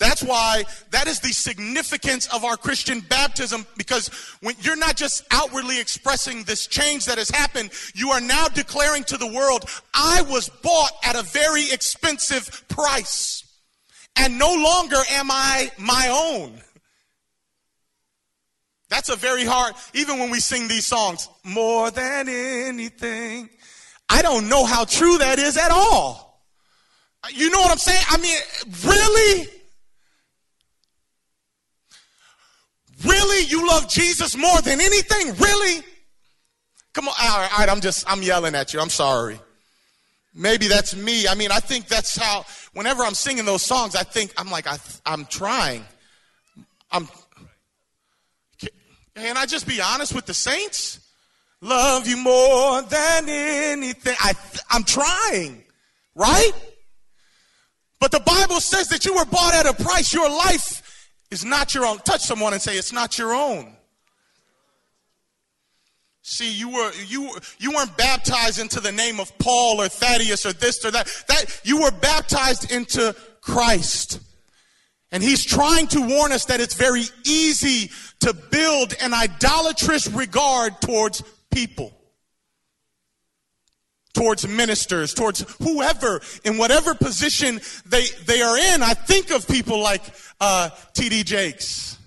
That's 0.01 0.24
why 0.24 0.63
that 0.89 1.05
is 1.05 1.20
the 1.20 1.31
significance 1.31 2.25
of 2.34 2.43
our 2.43 2.58
Christian 2.58 3.01
baptism 3.01 3.67
because 3.77 4.08
when 4.41 4.55
you're 4.60 4.75
not 4.75 4.96
just 4.96 5.24
outwardly 5.29 5.79
expressing 5.79 6.41
this 6.41 6.65
change 6.65 7.05
that 7.05 7.20
has 7.20 7.29
happened, 7.29 7.70
you 7.93 8.10
are 8.10 8.20
now 8.20 8.48
declaring 8.48 9.03
to 9.03 9.17
the 9.17 9.27
world, 9.27 9.65
I 9.93 10.24
was 10.24 10.50
bought 10.50 10.91
at 11.03 11.15
a 11.15 11.22
very 11.22 11.72
expensive 11.72 12.67
price. 12.67 13.43
And 14.15 14.39
no 14.39 14.51
longer 14.51 14.98
am 15.12 15.29
I 15.29 15.72
my 15.77 16.08
own. 16.10 16.60
That's 18.89 19.10
a 19.10 19.15
very 19.15 19.46
hard, 19.46 19.75
even 19.93 20.17
when 20.17 20.31
we 20.31 20.39
sing 20.39 20.67
these 20.67 20.88
songs, 20.88 21.29
more 21.43 21.91
than 21.91 22.27
anything. 22.27 23.51
I 24.10 24.24
don't 24.24 24.50
know 24.50 24.65
how 24.65 24.84
true 24.84 25.20
that 25.20 25.38
is 25.38 25.58
at 25.58 25.70
all. 25.70 26.43
You 27.31 27.51
know 27.51 27.60
what 27.60 27.70
I'm 27.70 27.77
saying? 27.77 28.03
I 28.10 28.17
mean, 28.17 28.39
really? 28.84 29.61
Really? 33.03 33.46
You 33.46 33.67
love 33.67 33.89
Jesus 33.89 34.36
more 34.36 34.62
than 34.62 34.81
anything? 34.81 35.36
Really? 35.36 35.84
Come 36.93 37.08
on. 37.08 37.13
All 37.22 37.50
right, 37.58 37.70
I'm 37.70 37.81
just, 37.81 38.10
I'm 38.10 38.22
yelling 38.22 38.55
at 38.55 38.74
you. 38.74 38.79
I'm 38.79 38.89
sorry. 38.89 39.39
Maybe 40.34 40.67
that's 40.67 40.96
me. 40.96 41.27
I 41.27 41.36
mean, 41.36 41.51
I 41.51 41.60
think 41.60 41.88
that's 41.88 42.15
how, 42.15 42.46
whenever 42.74 43.03
I'm 43.03 43.13
singing 43.13 43.46
those 43.46 43.63
songs, 43.63 43.96
I 43.96 44.03
think, 44.03 44.34
I'm 44.38 44.50
like, 44.50 44.67
I, 44.67 44.77
I'm 45.05 45.25
trying. 45.25 45.84
I'm, 46.91 47.08
can 49.15 49.38
I 49.38 49.46
just 49.46 49.67
be 49.67 49.81
honest 49.81 50.15
with 50.15 50.25
the 50.25 50.34
saints? 50.34 51.00
Love 51.60 52.08
you 52.08 52.17
more 52.17 52.81
than 52.81 53.29
anything. 53.29 54.15
I, 54.20 54.34
I'm 54.70 54.84
trying, 54.84 55.63
right? 56.15 56.51
But 58.00 58.12
the 58.12 58.20
Bible 58.22 58.60
says 58.60 58.88
that 58.88 59.05
you 59.05 59.13
were 59.13 59.25
bought 59.25 59.53
at 59.53 59.67
a 59.67 59.74
price. 59.84 60.12
Your 60.12 60.29
life 60.29 60.81
is 61.32 61.46
not 61.46 61.74
your 61.74 61.86
own. 61.86 61.98
Touch 62.00 62.22
someone 62.22 62.54
and 62.54 62.62
say, 62.62 62.78
It's 62.78 62.94
not 62.94 63.18
your 63.18 63.34
own. 63.34 63.74
See, 66.22 66.52
you 66.52 66.70
were 66.70 66.92
you 67.08 67.36
you 67.58 67.72
weren't 67.72 67.98
baptized 67.98 68.60
into 68.60 68.80
the 68.80 68.92
name 68.92 69.20
of 69.20 69.36
Paul 69.40 69.82
or 69.82 69.88
Thaddeus 69.90 70.46
or 70.46 70.54
this 70.54 70.86
or 70.86 70.92
that. 70.92 71.08
That 71.28 71.62
you 71.64 71.82
were 71.82 71.92
baptized 71.92 72.72
into 72.72 73.16
Christ. 73.42 74.20
And 75.12 75.22
he's 75.24 75.44
trying 75.44 75.88
to 75.88 76.02
warn 76.02 76.32
us 76.32 76.46
that 76.46 76.62
it's 76.62 76.76
very 76.76 77.04
easy 77.26 77.92
to 78.20 78.34
build 78.34 78.94
an 79.02 79.14
idolatrous 79.14 80.08
regard 80.08 80.80
towards 80.80 81.22
people 81.50 81.92
towards 84.13 84.48
ministers, 84.48 85.13
towards 85.13 85.41
whoever 85.63 86.22
in 86.44 86.58
whatever 86.58 86.94
position 86.94 87.62
they, 87.86 88.06
they 88.25 88.41
are 88.41 88.58
in. 88.58 88.84
I 88.84 88.94
think 88.94 89.32
of 89.32 89.48
people 89.48 89.80
like 89.80 90.01
uh, 90.39 90.70
T.D. 90.94 91.24
Jakes. 91.24 91.98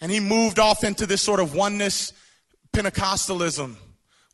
And 0.00 0.10
he 0.10 0.20
moved 0.20 0.58
off 0.58 0.82
into 0.82 1.06
this 1.06 1.22
sort 1.22 1.40
of 1.40 1.54
oneness 1.54 2.12
Pentecostalism, 2.72 3.76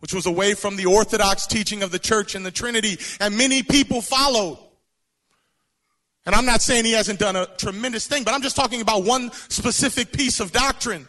which 0.00 0.14
was 0.14 0.26
away 0.26 0.54
from 0.54 0.76
the 0.76 0.86
orthodox 0.86 1.46
teaching 1.46 1.82
of 1.82 1.90
the 1.90 1.98
church 1.98 2.34
and 2.34 2.44
the 2.44 2.50
Trinity. 2.50 2.98
And 3.20 3.36
many 3.36 3.62
people 3.62 4.00
followed. 4.00 4.58
And 6.24 6.34
I'm 6.34 6.44
not 6.44 6.60
saying 6.60 6.84
he 6.84 6.92
hasn't 6.92 7.20
done 7.20 7.36
a 7.36 7.46
tremendous 7.46 8.06
thing, 8.06 8.24
but 8.24 8.34
I'm 8.34 8.42
just 8.42 8.56
talking 8.56 8.80
about 8.80 9.04
one 9.04 9.30
specific 9.48 10.12
piece 10.12 10.40
of 10.40 10.52
doctrine. 10.52 11.06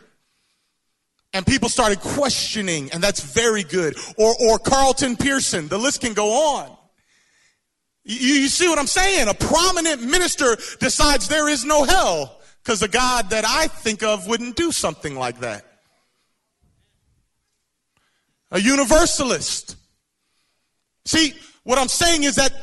And 1.33 1.45
people 1.45 1.69
started 1.69 1.99
questioning, 1.99 2.89
and 2.91 3.03
that's 3.03 3.21
very 3.21 3.63
good. 3.63 3.97
Or, 4.17 4.33
or 4.47 4.59
Carlton 4.59 5.17
Pearson, 5.17 5.67
the 5.67 5.77
list 5.77 6.01
can 6.01 6.13
go 6.13 6.55
on. 6.57 6.75
You, 8.03 8.15
you 8.15 8.47
see 8.47 8.67
what 8.67 8.79
I'm 8.79 8.87
saying? 8.87 9.27
A 9.27 9.33
prominent 9.33 10.01
minister 10.01 10.57
decides 10.79 11.27
there 11.27 11.49
is 11.49 11.65
no 11.65 11.83
hell 11.83 12.39
because 12.63 12.79
the 12.79 12.87
God 12.87 13.29
that 13.31 13.45
I 13.45 13.67
think 13.67 14.03
of 14.03 14.27
wouldn't 14.27 14.55
do 14.55 14.71
something 14.71 15.15
like 15.15 15.41
that. 15.41 15.65
A 18.51 18.59
universalist. 18.59 19.75
See, 21.05 21.33
what 21.63 21.77
I'm 21.77 21.89
saying 21.89 22.23
is 22.23 22.35
that 22.35 22.53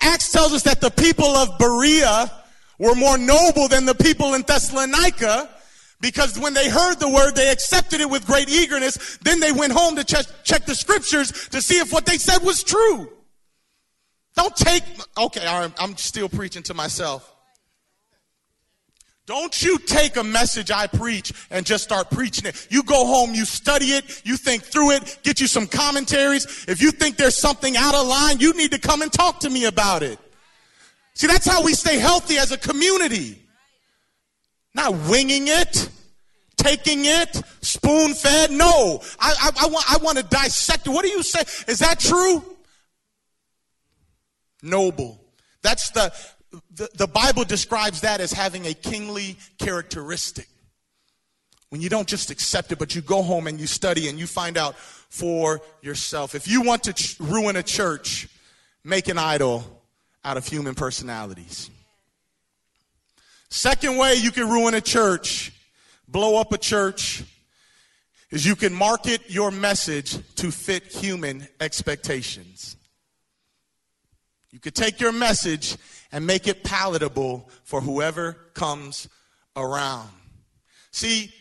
Acts 0.00 0.32
tells 0.32 0.52
us 0.52 0.64
that 0.64 0.80
the 0.80 0.90
people 0.90 1.26
of 1.26 1.58
Berea 1.58 2.32
were 2.78 2.94
more 2.96 3.16
noble 3.16 3.68
than 3.68 3.84
the 3.84 3.94
people 3.94 4.34
in 4.34 4.42
Thessalonica 4.42 5.48
because 6.00 6.38
when 6.38 6.54
they 6.54 6.68
heard 6.68 7.00
the 7.00 7.08
word, 7.08 7.34
they 7.34 7.50
accepted 7.50 8.00
it 8.00 8.08
with 8.08 8.26
great 8.26 8.48
eagerness. 8.48 9.18
Then 9.22 9.40
they 9.40 9.52
went 9.52 9.72
home 9.72 9.96
to 9.96 10.04
check, 10.04 10.26
check 10.44 10.64
the 10.64 10.74
scriptures 10.74 11.48
to 11.48 11.60
see 11.60 11.78
if 11.78 11.92
what 11.92 12.06
they 12.06 12.18
said 12.18 12.42
was 12.42 12.62
true. 12.62 13.12
Don't 14.36 14.54
take, 14.54 14.84
okay, 15.18 15.44
I'm 15.46 15.96
still 15.96 16.28
preaching 16.28 16.62
to 16.64 16.74
myself. 16.74 17.34
Don't 19.26 19.62
you 19.62 19.78
take 19.78 20.16
a 20.16 20.24
message 20.24 20.70
I 20.70 20.86
preach 20.86 21.32
and 21.50 21.66
just 21.66 21.84
start 21.84 22.10
preaching 22.10 22.46
it. 22.46 22.66
You 22.70 22.82
go 22.82 23.04
home, 23.04 23.34
you 23.34 23.44
study 23.44 23.86
it, 23.86 24.22
you 24.24 24.38
think 24.38 24.62
through 24.62 24.92
it, 24.92 25.18
get 25.22 25.40
you 25.40 25.46
some 25.46 25.66
commentaries. 25.66 26.64
If 26.66 26.80
you 26.80 26.92
think 26.92 27.16
there's 27.16 27.36
something 27.36 27.76
out 27.76 27.94
of 27.94 28.06
line, 28.06 28.38
you 28.38 28.54
need 28.54 28.70
to 28.70 28.78
come 28.78 29.02
and 29.02 29.12
talk 29.12 29.40
to 29.40 29.50
me 29.50 29.66
about 29.66 30.02
it. 30.02 30.18
See, 31.12 31.26
that's 31.26 31.46
how 31.46 31.62
we 31.62 31.74
stay 31.74 31.98
healthy 31.98 32.38
as 32.38 32.52
a 32.52 32.56
community. 32.56 33.47
Not 34.78 34.94
winging 35.10 35.48
it, 35.48 35.90
taking 36.56 37.04
it, 37.04 37.42
spoon 37.62 38.14
fed. 38.14 38.52
No, 38.52 39.02
I, 39.18 39.34
I, 39.40 39.64
I, 39.64 39.66
want, 39.66 39.92
I 39.92 39.96
want 39.96 40.18
to 40.18 40.24
dissect 40.24 40.86
it. 40.86 40.90
What 40.90 41.02
do 41.02 41.08
you 41.08 41.24
say? 41.24 41.40
Is 41.66 41.80
that 41.80 41.98
true? 41.98 42.44
Noble. 44.62 45.20
That's 45.62 45.90
the, 45.90 46.14
the, 46.76 46.88
the 46.94 47.06
Bible 47.08 47.42
describes 47.42 48.02
that 48.02 48.20
as 48.20 48.32
having 48.32 48.66
a 48.66 48.72
kingly 48.72 49.36
characteristic. 49.58 50.46
When 51.70 51.80
you 51.80 51.88
don't 51.88 52.06
just 52.06 52.30
accept 52.30 52.70
it, 52.70 52.78
but 52.78 52.94
you 52.94 53.02
go 53.02 53.22
home 53.22 53.48
and 53.48 53.58
you 53.58 53.66
study 53.66 54.08
and 54.08 54.16
you 54.16 54.28
find 54.28 54.56
out 54.56 54.76
for 54.76 55.60
yourself. 55.82 56.36
If 56.36 56.46
you 56.46 56.62
want 56.62 56.84
to 56.84 56.92
ch- 56.92 57.18
ruin 57.18 57.56
a 57.56 57.64
church, 57.64 58.28
make 58.84 59.08
an 59.08 59.18
idol 59.18 59.82
out 60.24 60.36
of 60.36 60.46
human 60.46 60.76
personalities. 60.76 61.68
Second 63.50 63.96
way 63.96 64.14
you 64.14 64.30
can 64.30 64.48
ruin 64.48 64.74
a 64.74 64.80
church, 64.80 65.52
blow 66.06 66.38
up 66.40 66.52
a 66.52 66.58
church, 66.58 67.24
is 68.30 68.44
you 68.44 68.54
can 68.56 68.74
market 68.74 69.30
your 69.30 69.50
message 69.50 70.18
to 70.36 70.50
fit 70.50 70.84
human 70.84 71.48
expectations. 71.60 72.76
You 74.50 74.58
could 74.58 74.74
take 74.74 75.00
your 75.00 75.12
message 75.12 75.76
and 76.12 76.26
make 76.26 76.46
it 76.46 76.64
palatable 76.64 77.48
for 77.64 77.80
whoever 77.80 78.34
comes 78.54 79.08
around. 79.56 80.10
See, 80.90 81.32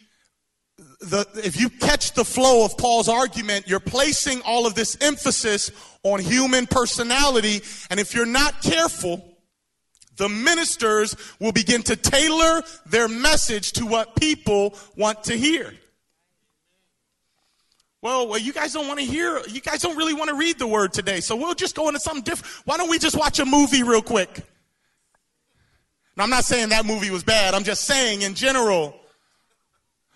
the, 0.77 1.25
if 1.43 1.59
you 1.59 1.69
catch 1.69 2.13
the 2.13 2.25
flow 2.25 2.65
of 2.65 2.77
Paul's 2.77 3.09
argument, 3.09 3.67
you're 3.67 3.79
placing 3.79 4.41
all 4.41 4.65
of 4.65 4.75
this 4.75 4.97
emphasis 5.01 5.71
on 6.03 6.19
human 6.19 6.67
personality. 6.67 7.61
And 7.89 7.99
if 7.99 8.13
you're 8.13 8.25
not 8.25 8.61
careful, 8.61 9.36
the 10.17 10.29
ministers 10.29 11.15
will 11.39 11.51
begin 11.51 11.83
to 11.83 11.95
tailor 11.95 12.63
their 12.85 13.07
message 13.07 13.71
to 13.73 13.85
what 13.85 14.15
people 14.15 14.75
want 14.95 15.23
to 15.25 15.37
hear. 15.37 15.73
Well, 18.01 18.27
well, 18.27 18.39
you 18.39 18.53
guys 18.53 18.73
don't 18.73 18.87
want 18.87 18.99
to 18.99 19.05
hear, 19.05 19.41
you 19.47 19.59
guys 19.59 19.81
don't 19.81 19.97
really 19.97 20.13
want 20.13 20.29
to 20.29 20.35
read 20.35 20.59
the 20.59 20.67
word 20.67 20.93
today, 20.93 21.19
so 21.19 21.35
we'll 21.35 21.55
just 21.55 21.75
go 21.75 21.87
into 21.87 21.99
something 21.99 22.23
different. 22.23 22.65
Why 22.65 22.77
don't 22.77 22.89
we 22.89 22.99
just 22.99 23.17
watch 23.17 23.39
a 23.39 23.45
movie 23.45 23.83
real 23.83 24.01
quick? 24.01 24.43
Now, 26.15 26.23
I'm 26.23 26.29
not 26.29 26.45
saying 26.45 26.69
that 26.69 26.85
movie 26.85 27.09
was 27.09 27.23
bad, 27.23 27.53
I'm 27.53 27.63
just 27.63 27.85
saying 27.85 28.21
in 28.21 28.33
general. 28.33 28.95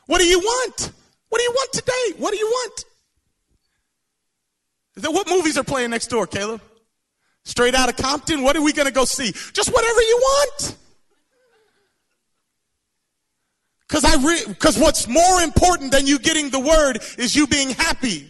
What 0.05 0.19
do 0.19 0.25
you 0.25 0.39
want? 0.39 0.91
What 1.29 1.37
do 1.39 1.43
you 1.43 1.51
want 1.51 1.73
today? 1.73 2.13
What 2.17 2.31
do 2.31 2.37
you 2.37 2.47
want? 2.47 2.85
What 4.97 5.27
movies 5.29 5.57
are 5.57 5.63
playing 5.63 5.91
next 5.91 6.07
door, 6.07 6.27
Caleb? 6.27 6.61
Straight 7.43 7.73
out 7.73 7.89
of 7.89 7.97
Compton? 7.97 8.43
What 8.43 8.55
are 8.55 8.61
we 8.61 8.73
going 8.73 8.87
to 8.87 8.93
go 8.93 9.05
see? 9.05 9.31
Just 9.31 9.73
whatever 9.73 10.01
you 10.01 10.17
want. 10.21 10.75
Because 13.87 14.05
I 14.05 14.45
because 14.47 14.79
what's 14.79 15.07
more 15.07 15.41
important 15.41 15.91
than 15.91 16.07
you 16.07 16.17
getting 16.17 16.49
the 16.49 16.61
word 16.61 16.99
is 17.17 17.35
you 17.35 17.45
being 17.45 17.71
happy. 17.71 18.25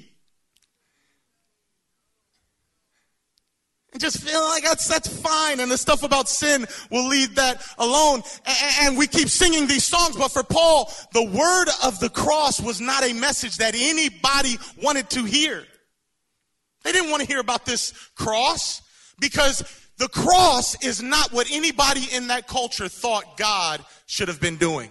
And 3.91 4.01
just 4.01 4.23
feel 4.23 4.41
like 4.41 4.63
that's 4.63 4.87
that's 4.87 5.07
fine, 5.07 5.59
and 5.59 5.69
the 5.69 5.77
stuff 5.77 6.01
about 6.01 6.29
sin 6.29 6.65
will 6.89 7.07
leave 7.07 7.35
that 7.35 7.63
alone. 7.77 8.23
And, 8.45 8.87
and 8.87 8.97
we 8.97 9.05
keep 9.05 9.29
singing 9.29 9.67
these 9.67 9.83
songs, 9.83 10.15
but 10.15 10.31
for 10.31 10.43
Paul, 10.43 10.91
the 11.13 11.25
word 11.25 11.67
of 11.83 11.99
the 11.99 12.09
cross 12.09 12.59
was 12.59 12.81
not 12.81 13.03
a 13.03 13.13
message 13.13 13.57
that 13.57 13.75
anybody 13.75 14.57
wanted 14.81 15.11
to 15.11 15.25
hear. 15.25 15.63
They 16.83 16.91
didn't 16.91 17.11
want 17.11 17.21
to 17.21 17.27
hear 17.27 17.39
about 17.39 17.65
this 17.65 17.91
cross 18.15 18.81
because 19.21 19.63
the 19.97 20.09
cross 20.09 20.83
is 20.83 21.01
not 21.01 21.31
what 21.31 21.47
anybody 21.49 22.07
in 22.11 22.27
that 22.27 22.47
culture 22.47 22.89
thought 22.89 23.37
God 23.37 23.85
should 24.07 24.27
have 24.27 24.41
been 24.41 24.57
doing. 24.57 24.89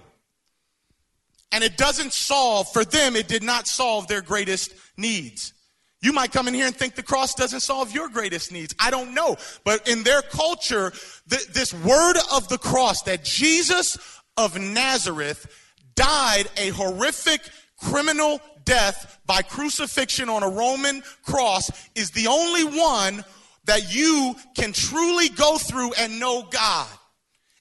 And 1.52 1.64
it 1.64 1.76
doesn't 1.76 2.12
solve, 2.12 2.72
for 2.72 2.84
them, 2.84 3.16
it 3.16 3.28
did 3.28 3.42
not 3.42 3.66
solve 3.66 4.06
their 4.06 4.22
greatest 4.22 4.72
needs. 4.96 5.52
You 6.00 6.12
might 6.12 6.32
come 6.32 6.48
in 6.48 6.54
here 6.54 6.66
and 6.66 6.74
think 6.74 6.94
the 6.94 7.02
cross 7.02 7.34
doesn't 7.34 7.60
solve 7.60 7.92
your 7.92 8.08
greatest 8.08 8.52
needs. 8.52 8.74
I 8.78 8.90
don't 8.90 9.12
know. 9.12 9.36
But 9.64 9.86
in 9.86 10.02
their 10.04 10.22
culture, 10.22 10.92
th- 11.28 11.48
this 11.48 11.74
word 11.74 12.16
of 12.32 12.48
the 12.48 12.56
cross 12.56 13.02
that 13.02 13.24
Jesus 13.24 13.98
of 14.36 14.58
Nazareth 14.58 15.74
died 15.96 16.44
a 16.56 16.70
horrific 16.70 17.42
criminal 17.76 18.40
death 18.64 19.18
by 19.26 19.42
crucifixion 19.42 20.28
on 20.28 20.42
a 20.42 20.48
Roman 20.48 21.02
cross 21.26 21.70
is 21.94 22.12
the 22.12 22.28
only 22.28 22.64
one 22.64 23.24
that 23.64 23.94
you 23.94 24.34
can 24.54 24.72
truly 24.72 25.28
go 25.28 25.58
through 25.58 25.92
and 25.94 26.18
know 26.18 26.46
God. 26.50 26.88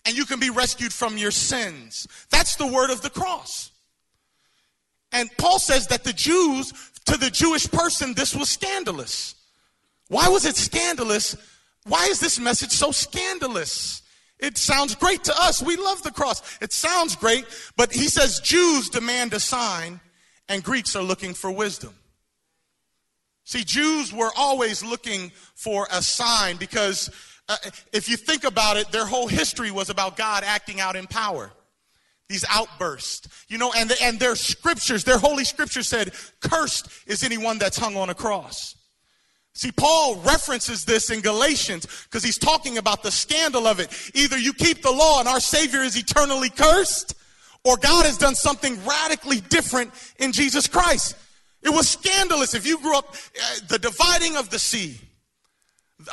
And 0.06 0.18
you 0.18 0.26
can 0.26 0.40
be 0.40 0.50
rescued 0.50 0.94
from 0.94 1.18
your 1.18 1.32
sins. 1.32 2.08
That's 2.32 2.56
the 2.56 2.66
word 2.66 2.90
of 2.90 3.02
the 3.02 3.10
cross. 3.10 3.72
And 5.12 5.30
Paul 5.38 5.60
says 5.60 5.88
that 5.88 6.04
the 6.04 6.14
Jews, 6.14 6.74
to 7.06 7.18
the 7.18 7.30
Jewish 7.30 7.70
person, 7.70 8.14
this 8.14 8.36
was 8.36 8.50
scandalous. 8.50 9.36
Why 10.08 10.28
was 10.30 10.46
it 10.46 10.56
scandalous? 10.56 11.36
Why 11.86 12.06
is 12.06 12.20
this 12.20 12.40
message 12.40 12.72
so 12.72 12.92
scandalous? 12.92 14.02
It 14.40 14.58
sounds 14.58 14.96
great 14.96 15.24
to 15.26 15.34
us. 15.36 15.62
We 15.62 15.76
love 15.76 16.02
the 16.02 16.12
cross. 16.12 16.42
It 16.62 16.72
sounds 16.72 17.16
great, 17.16 17.46
but 17.76 17.92
he 17.92 18.08
says 18.08 18.40
Jews 18.40 18.90
demand 18.90 19.34
a 19.34 19.40
sign 19.40 20.00
and 20.48 20.64
Greeks 20.64 20.96
are 20.96 21.04
looking 21.04 21.34
for 21.34 21.52
wisdom. 21.52 21.94
See, 23.50 23.64
Jews 23.64 24.14
were 24.14 24.30
always 24.38 24.86
looking 24.86 25.32
for 25.56 25.88
a 25.92 26.04
sign 26.04 26.58
because 26.58 27.10
uh, 27.50 27.58
if 27.92 28.08
you 28.08 28.16
think 28.16 28.44
about 28.44 28.78
it, 28.78 28.92
their 28.92 29.08
whole 29.08 29.28
history 29.28 29.72
was 29.72 29.90
about 29.90 30.16
God 30.18 30.44
acting 30.46 30.80
out 30.80 30.96
in 30.96 31.08
power. 31.08 31.52
These 32.28 32.46
outbursts, 32.48 33.28
you 33.48 33.58
know, 33.58 33.74
and, 33.76 33.90
the, 33.90 34.00
and 34.04 34.20
their 34.20 34.36
scriptures, 34.36 35.04
their 35.04 35.18
holy 35.18 35.46
scripture 35.46 35.82
said, 35.82 36.14
cursed 36.42 36.90
is 37.08 37.24
anyone 37.24 37.58
that's 37.58 37.76
hung 37.76 37.98
on 37.98 38.12
a 38.12 38.14
cross. 38.14 38.76
See, 39.56 39.72
Paul 39.72 40.18
references 40.18 40.86
this 40.86 41.10
in 41.10 41.22
Galatians 41.22 41.88
because 42.04 42.24
he's 42.24 42.38
talking 42.38 42.78
about 42.78 43.02
the 43.02 43.10
scandal 43.10 43.66
of 43.66 43.80
it. 43.80 44.12
Either 44.14 44.38
you 44.38 44.54
keep 44.54 44.84
the 44.84 44.92
law 44.92 45.22
and 45.22 45.28
our 45.28 45.40
Savior 45.40 45.82
is 45.82 45.98
eternally 45.98 46.52
cursed, 46.52 47.16
or 47.64 47.78
God 47.78 48.06
has 48.06 48.20
done 48.20 48.36
something 48.36 48.78
radically 48.86 49.42
different 49.42 49.92
in 50.20 50.34
Jesus 50.34 50.68
Christ. 50.68 51.16
It 51.62 51.70
was 51.70 51.90
scandalous. 51.90 52.54
If 52.54 52.66
you 52.66 52.80
grew 52.80 52.98
up, 52.98 53.14
uh, 53.14 53.56
the 53.68 53.80
dividing 53.80 54.38
of 54.38 54.50
the 54.50 54.60
sea, 54.60 55.00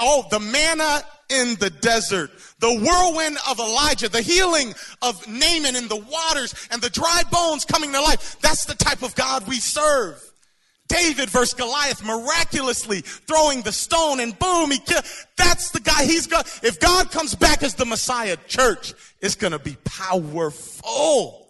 oh, 0.00 0.26
the 0.30 0.40
manna 0.40 1.02
in 1.30 1.56
the 1.56 1.70
desert, 1.70 2.30
the 2.58 2.72
whirlwind 2.72 3.36
of 3.48 3.58
Elijah, 3.58 4.08
the 4.08 4.22
healing 4.22 4.74
of 5.02 5.26
Naaman 5.28 5.76
in 5.76 5.88
the 5.88 5.96
waters, 5.96 6.54
and 6.70 6.80
the 6.80 6.90
dry 6.90 7.22
bones 7.30 7.64
coming 7.64 7.92
to 7.92 8.00
life. 8.00 8.38
That's 8.40 8.64
the 8.64 8.74
type 8.74 9.02
of 9.02 9.14
God 9.14 9.46
we 9.46 9.56
serve. 9.56 10.22
David 10.88 11.30
versus 11.30 11.54
Goliath, 11.54 12.04
miraculously 12.04 13.00
throwing 13.00 13.62
the 13.62 13.72
stone 13.72 14.20
and 14.20 14.38
boom, 14.38 14.70
he 14.70 14.78
killed. 14.78 15.04
That's 15.36 15.70
the 15.70 15.80
guy. 15.80 16.04
He's 16.04 16.28
got, 16.28 16.46
if 16.62 16.78
God 16.78 17.10
comes 17.10 17.34
back 17.34 17.64
as 17.64 17.74
the 17.74 17.84
Messiah, 17.84 18.36
church, 18.46 18.94
it's 19.20 19.34
gonna 19.34 19.58
be 19.58 19.76
powerful. 19.84 21.45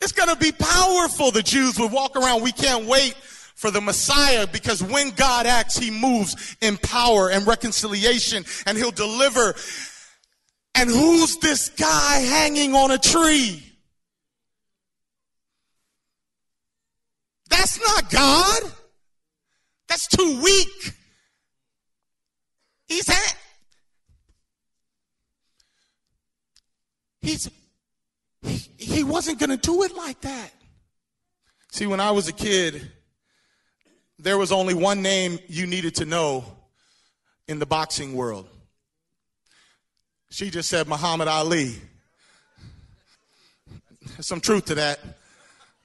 It's 0.00 0.12
gonna 0.12 0.36
be 0.36 0.52
powerful. 0.52 1.30
The 1.30 1.42
Jews 1.42 1.78
would 1.78 1.92
walk 1.92 2.16
around. 2.16 2.42
We 2.42 2.52
can't 2.52 2.86
wait 2.86 3.14
for 3.60 3.70
the 3.70 3.80
Messiah 3.80 4.46
because 4.46 4.82
when 4.82 5.10
God 5.10 5.44
acts, 5.44 5.76
he 5.76 5.90
moves 5.90 6.56
in 6.62 6.78
power 6.78 7.30
and 7.30 7.46
reconciliation 7.46 8.44
and 8.66 8.78
he'll 8.78 8.90
deliver. 8.90 9.54
And 10.74 10.88
who's 10.88 11.36
this 11.36 11.68
guy 11.68 12.20
hanging 12.20 12.74
on 12.74 12.90
a 12.90 12.98
tree? 12.98 13.62
That's 17.50 17.78
not 17.80 18.10
God. 18.10 18.62
That's 19.88 20.06
too 20.06 20.40
weak. 20.42 20.94
He's 22.86 23.08
at, 23.08 23.36
he's 27.20 27.50
he, 28.42 28.58
he 28.78 29.04
wasn't 29.04 29.38
going 29.38 29.50
to 29.50 29.56
do 29.56 29.82
it 29.82 29.94
like 29.94 30.20
that. 30.22 30.50
See, 31.70 31.86
when 31.86 32.00
I 32.00 32.10
was 32.10 32.28
a 32.28 32.32
kid, 32.32 32.90
there 34.18 34.38
was 34.38 34.52
only 34.52 34.74
one 34.74 35.02
name 35.02 35.38
you 35.48 35.66
needed 35.66 35.94
to 35.96 36.04
know 36.04 36.44
in 37.48 37.58
the 37.58 37.66
boxing 37.66 38.14
world. 38.14 38.48
She 40.30 40.50
just 40.50 40.68
said 40.68 40.88
Muhammad 40.88 41.28
Ali. 41.28 41.74
There's 44.14 44.26
some 44.26 44.40
truth 44.40 44.66
to 44.66 44.74
that. 44.76 45.00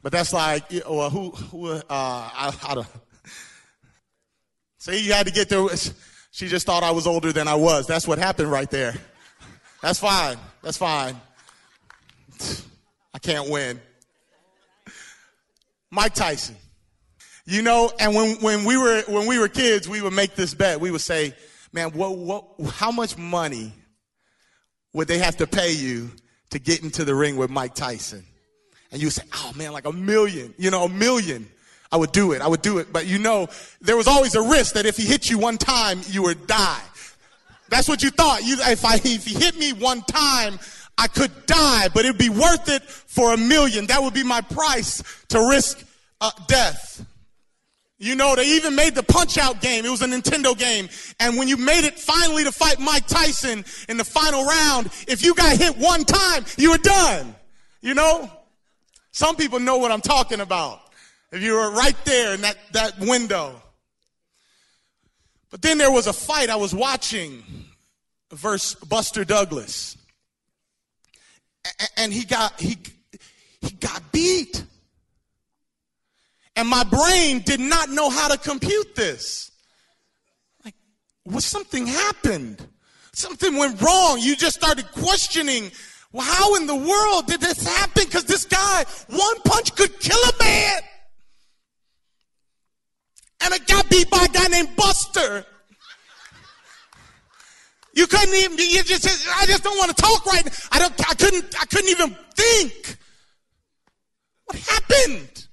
But 0.02 0.12
that's 0.12 0.34
like, 0.34 0.66
well, 0.88 1.10
who, 1.10 1.32
who 1.32 1.68
uh, 1.72 1.82
I, 1.90 2.56
I 2.68 2.76
don't. 2.76 2.88
See, 4.78 5.04
you 5.04 5.14
had 5.14 5.26
to 5.26 5.34
get 5.34 5.50
there. 5.50 5.66
She 6.30 6.48
just 6.48 6.68
thought 6.68 6.84
I 6.84 6.92
was 6.92 7.08
older 7.08 7.32
than 7.32 7.48
I 7.48 7.56
was. 7.56 7.88
That's 7.88 8.08
what 8.08 8.20
happened 8.20 8.52
right 8.52 8.70
there. 8.70 8.94
That's 9.82 10.00
fine. 10.00 10.38
That's 10.62 10.78
fine. 10.78 11.20
I 13.14 13.20
can't 13.20 13.50
win. 13.50 13.80
Mike 15.92 16.14
Tyson. 16.14 16.56
You 17.46 17.62
know, 17.62 17.92
and 18.00 18.16
when, 18.16 18.38
when 18.38 18.66
we 18.66 18.76
were 18.76 19.04
when 19.08 19.28
we 19.28 19.38
were 19.38 19.48
kids, 19.48 19.88
we 19.88 20.02
would 20.02 20.14
make 20.14 20.36
this 20.36 20.54
bet. 20.54 20.80
We 20.80 20.90
would 20.90 21.02
say, 21.02 21.36
"Man, 21.72 21.92
what 21.92 22.18
what 22.18 22.46
how 22.72 22.92
much 22.92 23.18
money 23.18 23.72
would 24.94 25.08
they 25.08 25.20
have 25.20 25.38
to 25.38 25.48
pay 25.48 25.72
you 25.72 26.10
to 26.50 26.60
get 26.60 26.82
into 26.82 27.06
the 27.06 27.14
ring 27.14 27.38
with 27.38 27.52
Mike 27.52 27.76
Tyson?" 27.76 28.26
and 28.96 29.02
you 29.02 29.10
say, 29.10 29.24
oh 29.34 29.52
man, 29.58 29.74
like 29.74 29.86
a 29.86 29.92
million, 29.92 30.54
you 30.58 30.72
know, 30.72 30.86
a 30.86 30.90
million. 30.90 31.50
I 31.92 31.98
would 31.98 32.14
do 32.14 32.32
it. 32.32 32.42
I 32.42 32.48
would 32.48 32.62
do 32.62 32.78
it. 32.78 32.94
But 32.94 33.06
you 33.08 33.20
know, 33.20 33.48
there 33.82 33.98
was 33.98 34.08
always 34.08 34.36
a 34.36 34.42
risk 34.42 34.76
that 34.76 34.86
if 34.86 34.96
he 34.96 35.04
hit 35.04 35.30
you 35.30 35.38
one 35.38 35.58
time, 35.58 36.00
you 36.08 36.24
would 36.24 36.48
die. 36.48 36.82
That's 37.68 37.90
what 37.90 38.04
you 38.04 38.10
thought. 38.10 38.46
You, 38.46 38.56
if 38.62 38.86
I, 38.86 38.96
if 38.96 39.26
he 39.26 39.34
hit 39.34 39.58
me 39.58 39.74
one 39.74 40.02
time, 40.04 40.60
I 40.98 41.08
could 41.08 41.46
die, 41.46 41.90
but 41.94 42.06
it'd 42.06 42.18
be 42.18 42.30
worth 42.30 42.70
it 42.70 42.84
for 42.84 43.34
a 43.34 43.38
million. 43.38 43.88
That 43.88 44.02
would 44.02 44.14
be 44.14 44.24
my 44.24 44.42
price 44.42 45.04
to 45.30 45.48
risk 45.50 45.86
uh, 46.22 46.32
death. 46.48 47.06
You 47.98 48.16
know, 48.16 48.36
they 48.36 48.48
even 48.56 48.76
made 48.76 48.94
the 48.94 49.04
punch 49.04 49.38
out 49.38 49.62
game. 49.62 49.86
It 49.86 49.90
was 49.90 50.02
a 50.02 50.08
Nintendo 50.08 50.58
game. 50.58 50.90
And 51.20 51.38
when 51.38 51.48
you 51.48 51.58
made 51.58 51.86
it 51.86 51.98
finally 51.98 52.44
to 52.44 52.52
fight 52.52 52.80
Mike 52.80 53.08
Tyson 53.08 53.64
in 53.88 53.98
the 53.98 54.04
final 54.04 54.44
round, 54.44 54.88
if 55.08 55.24
you 55.24 55.34
got 55.34 55.58
hit 55.58 55.78
one 55.78 56.04
time, 56.04 56.46
you 56.58 56.72
were 56.72 56.78
done. 56.78 57.36
You 57.82 57.94
know? 57.94 58.30
Some 59.12 59.38
people 59.38 59.60
know 59.60 59.78
what 59.78 59.92
I'm 59.92 60.02
talking 60.02 60.42
about. 60.42 60.82
If 61.32 61.42
you 61.42 61.54
were 61.54 61.72
right 61.72 61.96
there 62.04 62.34
in 62.34 62.42
that, 62.42 62.58
that 62.74 63.00
window. 63.00 63.62
But 65.50 65.62
then 65.62 65.78
there 65.78 65.92
was 65.92 66.08
a 66.08 66.14
fight 66.14 66.50
I 66.50 66.58
was 66.58 66.76
watching 66.76 67.44
versus 68.30 68.76
Buster 68.76 69.24
Douglas. 69.24 69.96
And 71.98 72.14
he 72.14 72.26
got, 72.26 72.60
he, 72.60 72.78
he 73.62 73.72
got 73.72 74.12
beat. 74.12 74.64
And 76.56 76.68
my 76.68 76.84
brain 76.84 77.40
did 77.40 77.60
not 77.60 77.90
know 77.90 78.10
how 78.10 78.28
to 78.30 78.38
compute 78.38 78.96
this. 78.96 79.52
Like, 80.64 80.76
what 81.24 81.44
something 81.44 81.88
happened? 81.88 82.66
Something 83.14 83.56
went 83.56 83.82
wrong. 83.82 84.20
You 84.20 84.36
just 84.36 84.56
started 84.56 84.92
questioning 84.92 85.72
well, 86.16 86.26
how 86.26 86.56
in 86.56 86.66
the 86.66 86.76
world 86.76 87.28
did 87.28 87.42
this 87.42 87.62
happen? 87.68 88.06
Because 88.06 88.24
this 88.24 88.46
guy, 88.46 88.86
one 89.10 89.42
punch 89.42 89.76
could 89.76 90.00
kill 90.00 90.18
a 90.18 90.44
man. 90.44 90.82
And 93.42 93.54
I 93.54 93.58
got 93.58 93.90
beat 93.90 94.10
by 94.10 94.24
a 94.24 94.28
guy 94.30 94.48
named 94.48 94.78
Buster. 94.78 95.46
You 97.96 98.08
couldn't 98.08 98.36
even, 98.36 98.58
you 98.58 98.84
just, 98.84 99.28
I 99.40 99.46
just 99.46 99.64
don't 99.64 99.78
want 99.78 99.96
to 99.96 100.02
talk 100.02 100.26
right 100.26 100.46
now. 100.46 100.52
I 100.72 100.80
don't, 100.80 101.10
I 101.10 101.14
couldn't, 101.14 101.56
I 101.60 101.66
couldn't 101.66 101.90
even 101.90 102.16
think. 102.36 102.98
What 104.46 104.58
happened? 104.58 105.48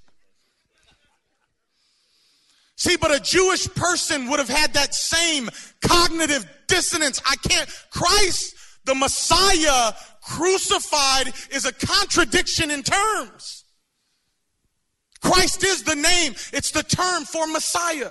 See, 2.74 2.96
but 2.96 3.14
a 3.14 3.20
Jewish 3.20 3.72
person 3.74 4.28
would 4.28 4.40
have 4.40 4.48
had 4.48 4.74
that 4.74 4.92
same 4.92 5.48
cognitive 5.82 6.44
dissonance. 6.66 7.22
I 7.24 7.36
can't, 7.36 7.70
Christ, 7.90 8.56
the 8.84 8.96
Messiah, 8.96 9.92
crucified 10.20 11.32
is 11.52 11.64
a 11.64 11.72
contradiction 11.72 12.72
in 12.72 12.82
terms. 12.82 13.62
Christ 15.20 15.62
is 15.62 15.84
the 15.84 15.94
name, 15.94 16.34
it's 16.52 16.72
the 16.72 16.82
term 16.82 17.24
for 17.24 17.46
Messiah. 17.46 18.10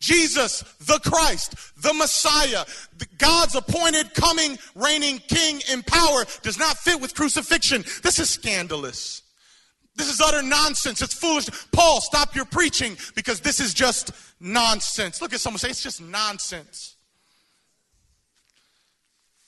Jesus, 0.00 0.62
the 0.80 0.98
Christ, 0.98 1.54
the 1.82 1.94
Messiah, 1.94 2.64
God's 3.18 3.54
appointed 3.54 4.12
coming, 4.14 4.58
reigning 4.74 5.18
king 5.26 5.62
in 5.72 5.82
power 5.82 6.24
does 6.42 6.58
not 6.58 6.76
fit 6.76 7.00
with 7.00 7.14
crucifixion. 7.14 7.82
This 8.02 8.18
is 8.18 8.28
scandalous. 8.28 9.22
This 9.94 10.12
is 10.12 10.20
utter 10.20 10.42
nonsense. 10.42 11.00
It's 11.00 11.14
foolish. 11.14 11.48
Paul, 11.72 12.00
stop 12.02 12.36
your 12.36 12.44
preaching 12.44 12.96
because 13.14 13.40
this 13.40 13.60
is 13.60 13.72
just 13.72 14.12
nonsense. 14.38 15.22
Look 15.22 15.32
at 15.32 15.40
someone 15.40 15.58
say, 15.58 15.70
it's 15.70 15.82
just 15.82 16.02
nonsense. 16.02 16.96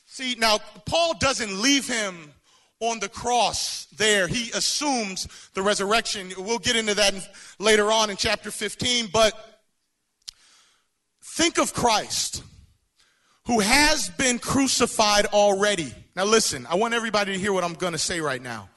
See, 0.07 0.35
now, 0.39 0.59
Paul 0.87 1.15
doesn't 1.19 1.61
leave 1.61 1.87
him 1.87 2.33
on 2.81 3.01
the 3.01 3.09
cross 3.09 3.87
there, 3.97 4.29
he 4.29 4.51
assumes 4.51 5.27
the 5.55 5.63
resurrection. 5.63 6.33
We'll 6.39 6.61
get 6.61 6.77
into 6.77 6.95
that 6.95 7.15
later 7.59 7.91
on 7.91 8.09
in 8.09 8.17
chapter 8.17 8.53
15, 8.53 9.09
but 9.13 9.58
think 11.39 11.59
of 11.59 11.73
Christ 11.73 12.43
who 13.47 13.61
has 13.61 14.11
been 14.11 14.41
crucified 14.41 15.27
already. 15.27 15.95
Now, 16.17 16.25
listen, 16.25 16.67
I 16.69 16.75
want 16.75 16.95
everybody 16.95 17.33
to 17.33 17.39
hear 17.39 17.53
what 17.53 17.63
I'm 17.63 17.75
going 17.75 17.93
to 17.93 17.99
say 17.99 18.21
right 18.21 18.43
now. 18.43 18.69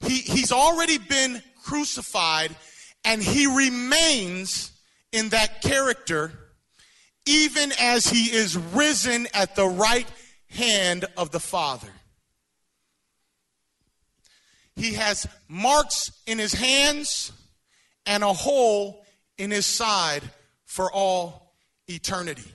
He, 0.00 0.18
he's 0.18 0.50
already 0.50 0.98
been 0.98 1.40
crucified, 1.62 2.56
and 3.04 3.22
he 3.22 3.46
remains 3.46 4.72
in 5.12 5.28
that 5.28 5.62
character 5.62 6.32
even 7.24 7.72
as 7.80 8.04
he 8.04 8.34
is 8.36 8.58
risen 8.58 9.28
at 9.32 9.54
the 9.54 9.66
right 9.66 10.08
hand 10.50 11.04
of 11.16 11.30
the 11.30 11.40
Father. 11.40 11.88
He 14.74 14.94
has 14.94 15.28
marks 15.46 16.10
in 16.26 16.40
his 16.40 16.52
hands 16.52 17.30
and 18.06 18.24
a 18.24 18.32
hole 18.32 19.06
in 19.38 19.52
his 19.52 19.66
side 19.66 20.24
for 20.66 20.92
all 20.92 21.43
eternity 21.88 22.50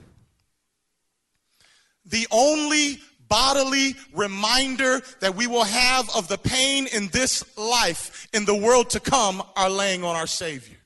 the 2.10 2.26
only 2.30 3.00
bodily 3.28 3.94
reminder 4.12 5.00
that 5.20 5.36
we 5.36 5.46
will 5.46 5.64
have 5.64 6.10
of 6.16 6.28
the 6.28 6.38
pain 6.38 6.88
in 6.88 7.08
this 7.08 7.44
life, 7.56 8.26
in 8.32 8.44
the 8.44 8.54
world 8.54 8.90
to 8.90 9.00
come, 9.00 9.42
are 9.56 9.70
laying 9.70 10.04
on 10.04 10.16
our 10.16 10.26
Savior. 10.26 10.76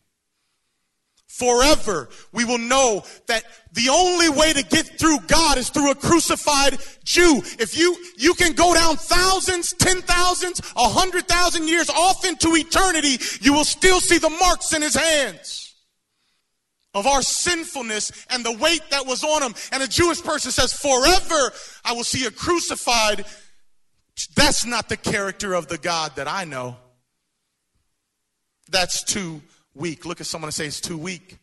Forever, 1.26 2.11
we 2.33 2.44
will 2.44 2.59
know 2.59 3.02
that 3.26 3.42
the 3.72 3.88
only 3.88 4.28
way 4.28 4.52
to 4.52 4.62
get 4.62 4.87
through 5.00 5.18
God 5.26 5.59
is 5.59 5.68
through 5.68 5.90
a 5.90 5.94
crucified 5.96 6.78
Jew. 7.02 7.42
If 7.59 7.76
you, 7.76 7.96
you 8.16 8.35
can 8.35 8.52
go 8.52 8.72
down 8.72 8.96
thousands, 8.96 9.72
ten 9.72 10.00
thousands, 10.02 10.61
a 10.76 10.88
hundred 10.88 11.26
thousand 11.26 11.66
years 11.66 11.90
off 11.90 12.24
into 12.24 12.54
eternity, 12.54 13.18
you 13.40 13.52
will 13.52 13.64
still 13.64 13.98
see 13.98 14.18
the 14.18 14.30
marks 14.30 14.72
in 14.72 14.83
his 14.83 14.94
hands 14.94 15.63
of 16.94 17.07
our 17.07 17.22
sinfulness 17.22 18.12
and 18.30 18.44
the 18.44 18.52
weight 18.52 18.83
that 18.90 19.07
was 19.07 19.24
on 19.24 19.42
him. 19.42 19.54
And 19.72 19.83
a 19.83 19.88
Jewish 19.88 20.22
person 20.22 20.50
says, 20.50 20.72
Forever 20.72 21.52
I 21.85 21.92
will 21.92 22.04
see 22.04 22.26
a 22.26 22.30
crucified. 22.30 23.24
That's 24.37 24.64
not 24.64 24.88
the 24.88 24.96
character 24.96 25.54
of 25.54 25.68
the 25.68 25.78
God 25.78 26.16
that 26.16 26.28
I 26.28 26.44
know. 26.44 26.76
That's 28.70 29.02
too 29.02 29.42
weak. 29.74 30.07
Look 30.07 30.20
at 30.20 30.26
someone 30.26 30.48
and 30.48 30.54
say, 30.54 30.66
It's 30.66 30.80
too 30.80 30.98
weak. 30.98 31.38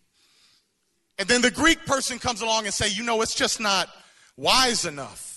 And 1.17 1.27
then 1.27 1.41
the 1.41 1.51
Greek 1.51 1.85
person 1.85 2.17
comes 2.17 2.41
along 2.41 2.65
and 2.65 2.73
say, 2.73 2.89
You 2.89 3.03
know, 3.03 3.21
it's 3.21 3.35
just 3.35 3.59
not 3.59 3.89
wise 4.37 4.85
enough. 4.85 5.30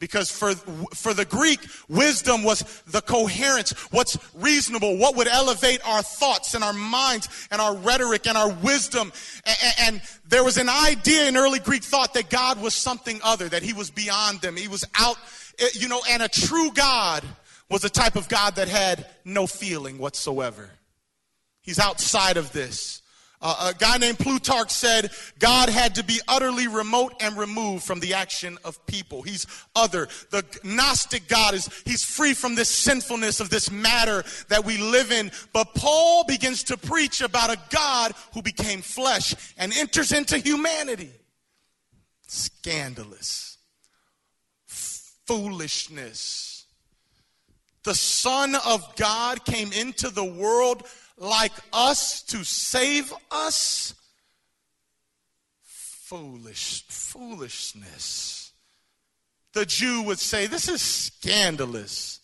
Because 0.00 0.30
for, 0.30 0.54
for 0.94 1.14
the 1.14 1.24
Greek, 1.24 1.60
wisdom 1.88 2.42
was 2.42 2.82
the 2.86 3.00
coherence, 3.00 3.70
what's 3.90 4.18
reasonable, 4.34 4.98
what 4.98 5.16
would 5.16 5.28
elevate 5.28 5.80
our 5.86 6.02
thoughts 6.02 6.54
and 6.54 6.64
our 6.64 6.72
minds 6.72 7.48
and 7.50 7.60
our 7.60 7.76
rhetoric 7.76 8.26
and 8.26 8.36
our 8.36 8.50
wisdom. 8.50 9.12
And, 9.46 9.74
and 9.80 10.02
there 10.28 10.44
was 10.44 10.58
an 10.58 10.68
idea 10.68 11.28
in 11.28 11.36
early 11.36 11.60
Greek 11.60 11.84
thought 11.84 12.12
that 12.14 12.28
God 12.28 12.60
was 12.60 12.74
something 12.74 13.20
other, 13.22 13.48
that 13.48 13.62
he 13.62 13.72
was 13.72 13.90
beyond 13.90 14.40
them. 14.40 14.56
He 14.56 14.68
was 14.68 14.84
out, 14.98 15.16
eh, 15.58 15.68
you 15.74 15.88
know, 15.88 16.02
and 16.10 16.22
a 16.22 16.28
true 16.28 16.70
God 16.72 17.24
was 17.70 17.84
a 17.84 17.90
type 17.90 18.16
of 18.16 18.28
God 18.28 18.56
that 18.56 18.68
had 18.68 19.06
no 19.24 19.46
feeling 19.46 19.98
whatsoever. 19.98 20.70
He's 21.62 21.78
outside 21.78 22.36
of 22.36 22.52
this. 22.52 23.00
Uh, 23.46 23.72
a 23.74 23.78
guy 23.78 23.98
named 23.98 24.18
Plutarch 24.18 24.70
said 24.70 25.10
God 25.38 25.68
had 25.68 25.96
to 25.96 26.02
be 26.02 26.18
utterly 26.26 26.66
remote 26.66 27.12
and 27.20 27.36
removed 27.36 27.84
from 27.84 28.00
the 28.00 28.14
action 28.14 28.56
of 28.64 28.84
people. 28.86 29.20
He's 29.20 29.46
other. 29.76 30.08
The 30.30 30.42
Gnostic 30.64 31.28
God 31.28 31.52
is, 31.52 31.68
he's 31.84 32.02
free 32.02 32.32
from 32.32 32.54
this 32.54 32.70
sinfulness 32.70 33.40
of 33.40 33.50
this 33.50 33.70
matter 33.70 34.24
that 34.48 34.64
we 34.64 34.78
live 34.78 35.12
in. 35.12 35.30
But 35.52 35.74
Paul 35.74 36.24
begins 36.24 36.64
to 36.64 36.78
preach 36.78 37.20
about 37.20 37.52
a 37.52 37.60
God 37.68 38.14
who 38.32 38.40
became 38.40 38.80
flesh 38.80 39.34
and 39.58 39.74
enters 39.74 40.10
into 40.10 40.38
humanity. 40.38 41.10
Scandalous. 42.26 43.58
Foolishness. 45.26 46.64
The 47.82 47.94
Son 47.94 48.54
of 48.66 48.96
God 48.96 49.44
came 49.44 49.70
into 49.70 50.08
the 50.08 50.24
world 50.24 50.84
like 51.16 51.52
us 51.72 52.22
to 52.24 52.44
save 52.44 53.12
us? 53.30 53.94
Foolish, 55.62 56.84
foolishness. 56.88 58.52
The 59.52 59.64
Jew 59.64 60.02
would 60.02 60.18
say, 60.18 60.46
This 60.46 60.68
is 60.68 60.82
scandalous. 60.82 62.20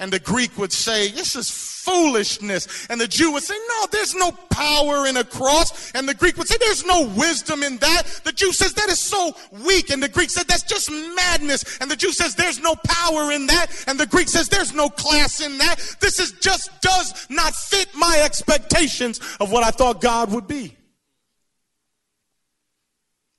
And 0.00 0.10
the 0.10 0.18
Greek 0.18 0.56
would 0.56 0.72
say, 0.72 1.08
This 1.08 1.36
is 1.36 1.50
foolishness. 1.50 2.86
And 2.88 2.98
the 2.98 3.06
Jew 3.06 3.32
would 3.32 3.42
say, 3.42 3.54
No, 3.68 3.86
there's 3.92 4.14
no 4.14 4.32
power 4.32 5.06
in 5.06 5.18
a 5.18 5.24
cross. 5.24 5.92
And 5.92 6.08
the 6.08 6.14
Greek 6.14 6.38
would 6.38 6.48
say, 6.48 6.56
There's 6.58 6.86
no 6.86 7.06
wisdom 7.06 7.62
in 7.62 7.76
that. 7.78 8.22
The 8.24 8.32
Jew 8.32 8.50
says, 8.52 8.72
That 8.72 8.88
is 8.88 8.98
so 8.98 9.36
weak. 9.64 9.90
And 9.90 10.02
the 10.02 10.08
Greek 10.08 10.30
said, 10.30 10.48
That's 10.48 10.62
just 10.62 10.90
madness. 10.90 11.78
And 11.82 11.90
the 11.90 11.96
Jew 11.96 12.12
says, 12.12 12.34
There's 12.34 12.58
no 12.60 12.76
power 12.76 13.30
in 13.30 13.46
that. 13.48 13.84
And 13.86 14.00
the 14.00 14.06
Greek 14.06 14.28
says, 14.28 14.48
There's 14.48 14.72
no 14.72 14.88
class 14.88 15.42
in 15.42 15.58
that. 15.58 15.76
This 16.00 16.18
is 16.18 16.32
just 16.32 16.80
does 16.80 17.26
not 17.28 17.54
fit 17.54 17.88
my 17.94 18.22
expectations 18.24 19.20
of 19.38 19.52
what 19.52 19.64
I 19.64 19.70
thought 19.70 20.00
God 20.00 20.32
would 20.32 20.48
be. 20.48 20.78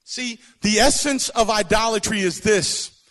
See, 0.04 0.40
the 0.62 0.78
essence 0.78 1.30
of 1.30 1.50
idolatry 1.50 2.20
is 2.20 2.42
this 2.42 3.02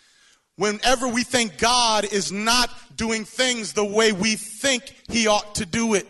whenever 0.55 1.07
we 1.07 1.23
think 1.23 1.57
God 1.57 2.05
is 2.13 2.31
not 2.31 2.69
doing 3.01 3.25
things 3.25 3.73
the 3.73 3.83
way 3.83 4.11
we 4.11 4.35
think 4.35 4.93
He 5.09 5.25
ought 5.25 5.55
to 5.55 5.65
do 5.65 5.95
it. 5.95 6.05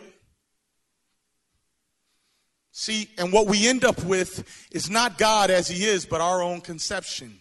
See, 2.74 3.08
and 3.18 3.32
what 3.32 3.48
we 3.48 3.66
end 3.66 3.86
up 3.86 4.04
with 4.04 4.68
is 4.74 4.90
not 4.90 5.18
God 5.18 5.50
as 5.50 5.70
He 5.70 5.86
is, 5.86 6.06
but 6.06 6.20
our 6.20 6.44
own 6.44 6.60
conception 6.60 7.40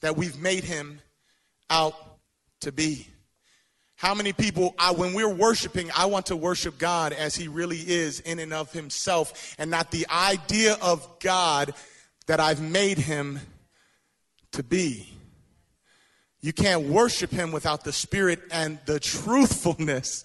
that 0.00 0.16
we've 0.16 0.40
made 0.40 0.64
Him 0.64 1.02
out 1.68 1.92
to 2.62 2.72
be. 2.72 3.06
How 3.96 4.14
many 4.14 4.32
people, 4.32 4.74
I, 4.78 4.92
when 4.92 5.12
we're 5.12 5.28
worshiping, 5.28 5.90
I 5.94 6.06
want 6.06 6.26
to 6.26 6.36
worship 6.36 6.78
God 6.78 7.12
as 7.12 7.36
He 7.36 7.48
really 7.48 7.80
is 7.80 8.20
in 8.20 8.38
and 8.38 8.54
of 8.54 8.72
Himself, 8.72 9.54
and 9.58 9.70
not 9.70 9.90
the 9.90 10.06
idea 10.08 10.78
of 10.80 11.06
God 11.18 11.74
that 12.28 12.40
I've 12.40 12.62
made 12.62 12.96
Him 12.96 13.40
to 14.52 14.62
be. 14.62 15.13
You 16.44 16.52
can't 16.52 16.88
worship 16.88 17.30
him 17.30 17.52
without 17.52 17.84
the 17.84 17.92
spirit 17.92 18.38
and 18.50 18.78
the 18.84 19.00
truthfulness 19.00 20.24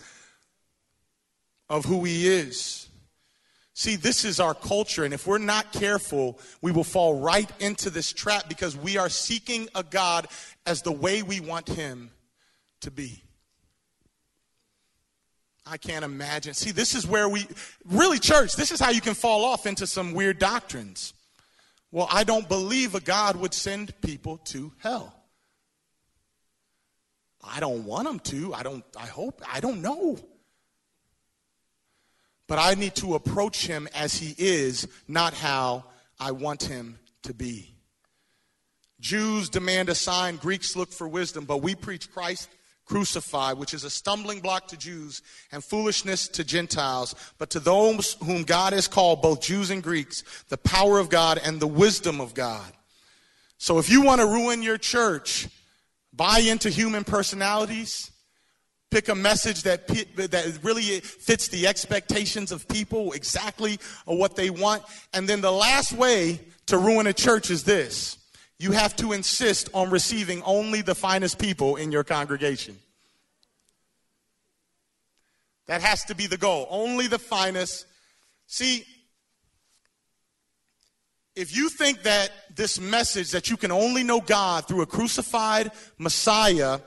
of 1.69 1.86
who 1.86 2.03
he 2.03 2.27
is. 2.27 2.89
See, 3.73 3.95
this 3.95 4.25
is 4.25 4.41
our 4.41 4.53
culture, 4.53 5.05
and 5.05 5.13
if 5.13 5.25
we're 5.25 5.38
not 5.38 5.71
careful, 5.71 6.38
we 6.62 6.73
will 6.73 6.84
fall 6.84 7.21
right 7.21 7.49
into 7.62 7.89
this 7.89 8.12
trap 8.12 8.49
because 8.49 8.75
we 8.75 8.97
are 8.97 9.08
seeking 9.08 9.69
a 9.73 9.82
God 9.82 10.27
as 10.65 10.82
the 10.82 10.91
way 10.91 11.23
we 11.23 11.39
want 11.39 11.69
him 11.69 12.12
to 12.82 12.91
be. 12.91 13.23
I 15.65 15.77
can't 15.77 16.03
imagine. 16.03 16.53
See, 16.53 16.71
this 16.71 16.95
is 16.95 17.08
where 17.08 17.29
we 17.29 17.47
really, 17.86 18.19
church, 18.19 18.58
this 18.58 18.73
is 18.73 18.82
how 18.82 18.89
you 18.89 18.99
can 18.99 19.13
fall 19.13 19.45
off 19.45 19.65
into 19.65 19.88
some 19.88 20.13
weird 20.13 20.38
doctrines. 20.38 21.13
Well, 21.93 22.10
I 22.12 22.25
don't 22.25 22.49
believe 22.49 22.93
a 22.93 22.99
God 22.99 23.38
would 23.38 23.53
send 23.53 23.93
people 24.01 24.39
to 24.47 24.73
hell. 24.79 25.15
I 27.43 27.60
don't 27.60 27.86
want 27.86 28.08
him 28.08 28.19
to. 28.19 28.54
I 28.54 28.63
don't, 28.63 28.84
I 28.97 29.06
hope, 29.06 29.41
I 29.52 29.60
don't 29.60 29.82
know. 29.82 30.19
But 32.47 32.60
I 32.60 32.73
need 32.73 32.95
to 32.95 33.15
approach 33.15 33.65
him 33.67 33.88
as 33.93 34.15
he 34.15 34.36
is, 34.38 34.88
not 35.08 35.34
how 35.34 35.86
I 36.19 36.32
want 36.32 36.63
him 36.63 36.99
to 37.23 37.34
be. 37.34 37.73
Jews 38.99 39.49
demand 39.49 39.88
a 39.89 39.95
sign, 39.95 40.36
Greeks 40.36 40.75
look 40.75 40.91
for 40.91 41.08
wisdom, 41.08 41.45
but 41.45 41.62
we 41.62 41.75
preach 41.75 42.12
Christ 42.12 42.49
crucified, 42.89 43.58
which 43.58 43.73
is 43.73 43.84
a 43.84 43.89
stumbling 43.89 44.41
block 44.41 44.67
to 44.67 44.78
Jews 44.78 45.21
and 45.52 45.63
foolishness 45.63 46.28
to 46.30 46.43
Gentiles. 46.43 47.15
But 47.38 47.52
to 47.52 47.60
those 47.60 48.17
whom 48.23 48.43
God 48.43 48.73
has 48.73 48.88
called, 48.88 49.21
both 49.21 49.41
Jews 49.41 49.69
and 49.69 49.84
Greeks, 49.84 50.23
the 50.49 50.58
power 50.58 50.97
of 50.97 51.10
God 51.10 51.39
and 51.43 51.60
the 51.60 51.67
wisdom 51.67 52.19
of 52.19 52.34
God. 52.34 52.73
So 53.60 53.78
if 53.78 53.89
you 53.89 54.02
want 54.02 54.21
to 54.21 54.28
ruin 54.28 54.63
your 54.63 54.78
church, 54.78 55.47
buy 56.19 56.39
into 56.39 56.69
human 56.69 57.05
personalities, 57.05 58.12
pick 58.91 59.08
a 59.08 59.15
message 59.15 59.63
that, 59.63 59.88
that 59.88 60.60
really 60.62 60.99
fits 60.99 61.47
the 61.47 61.65
expectations 61.65 62.51
of 62.51 62.67
people, 62.67 63.13
exactly 63.13 63.79
what 64.03 64.36
they 64.36 64.49
want. 64.49 64.84
And 65.13 65.29
then 65.29 65.39
the 65.39 65.51
last 65.51 65.93
way 65.93 66.41
to 66.65 66.77
ruin 66.77 67.08
a 67.08 67.13
church 67.13 67.49
is 67.49 67.63
this 67.63 68.17
you 68.60 68.73
have 68.73 68.93
to 68.97 69.13
insist 69.13 69.69
on 69.73 69.89
receiving 69.89 70.43
only 70.43 70.82
the 70.82 70.93
finest 70.93 71.39
people 71.39 71.77
in 71.77 71.89
your 71.89 72.03
congregation. 72.03 72.77
That 75.67 75.82
has 75.82 76.03
to 76.05 76.15
be 76.15 76.27
the 76.27 76.36
goal. 76.36 76.67
Only 76.69 77.08
the 77.08 77.19
finest. 77.19 77.86
See, 78.47 78.84
if 81.39 81.56
you 81.56 81.69
think 81.69 82.04
that 82.04 82.32
this 82.54 82.82
message 82.82 83.32
that 83.32 83.49
you 83.49 83.56
can 83.56 83.71
only 83.71 84.04
know 84.04 84.19
God 84.19 84.67
through 84.67 84.82
a 84.82 84.86
crucified 84.86 85.71
Messiah 85.97 86.80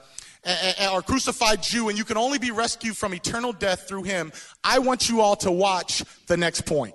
or 0.93 1.01
crucified 1.01 1.63
Jew, 1.63 1.89
and 1.89 1.97
you 1.97 2.05
can 2.05 2.19
only 2.19 2.39
be 2.39 2.51
rescued 2.51 2.95
from 2.95 3.15
eternal 3.15 3.55
death 3.55 3.89
through 3.89 4.03
him, 4.03 4.31
I 4.63 4.79
want 4.79 5.09
you 5.09 5.23
all 5.23 5.37
to 5.37 5.51
watch 5.51 6.05
the 6.27 6.37
next 6.37 6.67
point. 6.67 6.95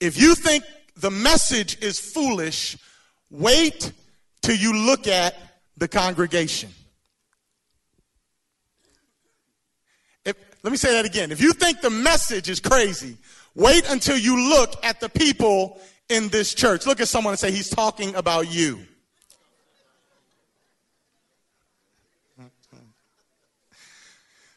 If 0.00 0.20
you 0.20 0.34
think 0.34 0.64
the 0.96 1.12
message 1.12 1.80
is 1.80 2.00
foolish, 2.00 2.76
wait 3.30 3.92
till 4.42 4.56
you 4.56 4.74
look 4.74 5.06
at 5.06 5.36
the 5.76 5.86
congregation. 5.86 6.70
If, 10.24 10.34
let 10.64 10.72
me 10.72 10.76
say 10.76 10.90
that 10.94 11.04
again. 11.04 11.30
If 11.30 11.40
you 11.40 11.52
think 11.52 11.82
the 11.82 11.90
message 11.90 12.50
is 12.50 12.58
crazy, 12.58 13.16
wait 13.58 13.90
until 13.90 14.16
you 14.16 14.48
look 14.48 14.82
at 14.84 15.00
the 15.00 15.08
people 15.08 15.78
in 16.08 16.28
this 16.28 16.54
church. 16.54 16.86
Look 16.86 17.00
at 17.00 17.08
someone 17.08 17.32
and 17.32 17.38
say, 17.38 17.50
He's 17.50 17.68
talking 17.68 18.14
about 18.14 18.50
you. 18.50 18.78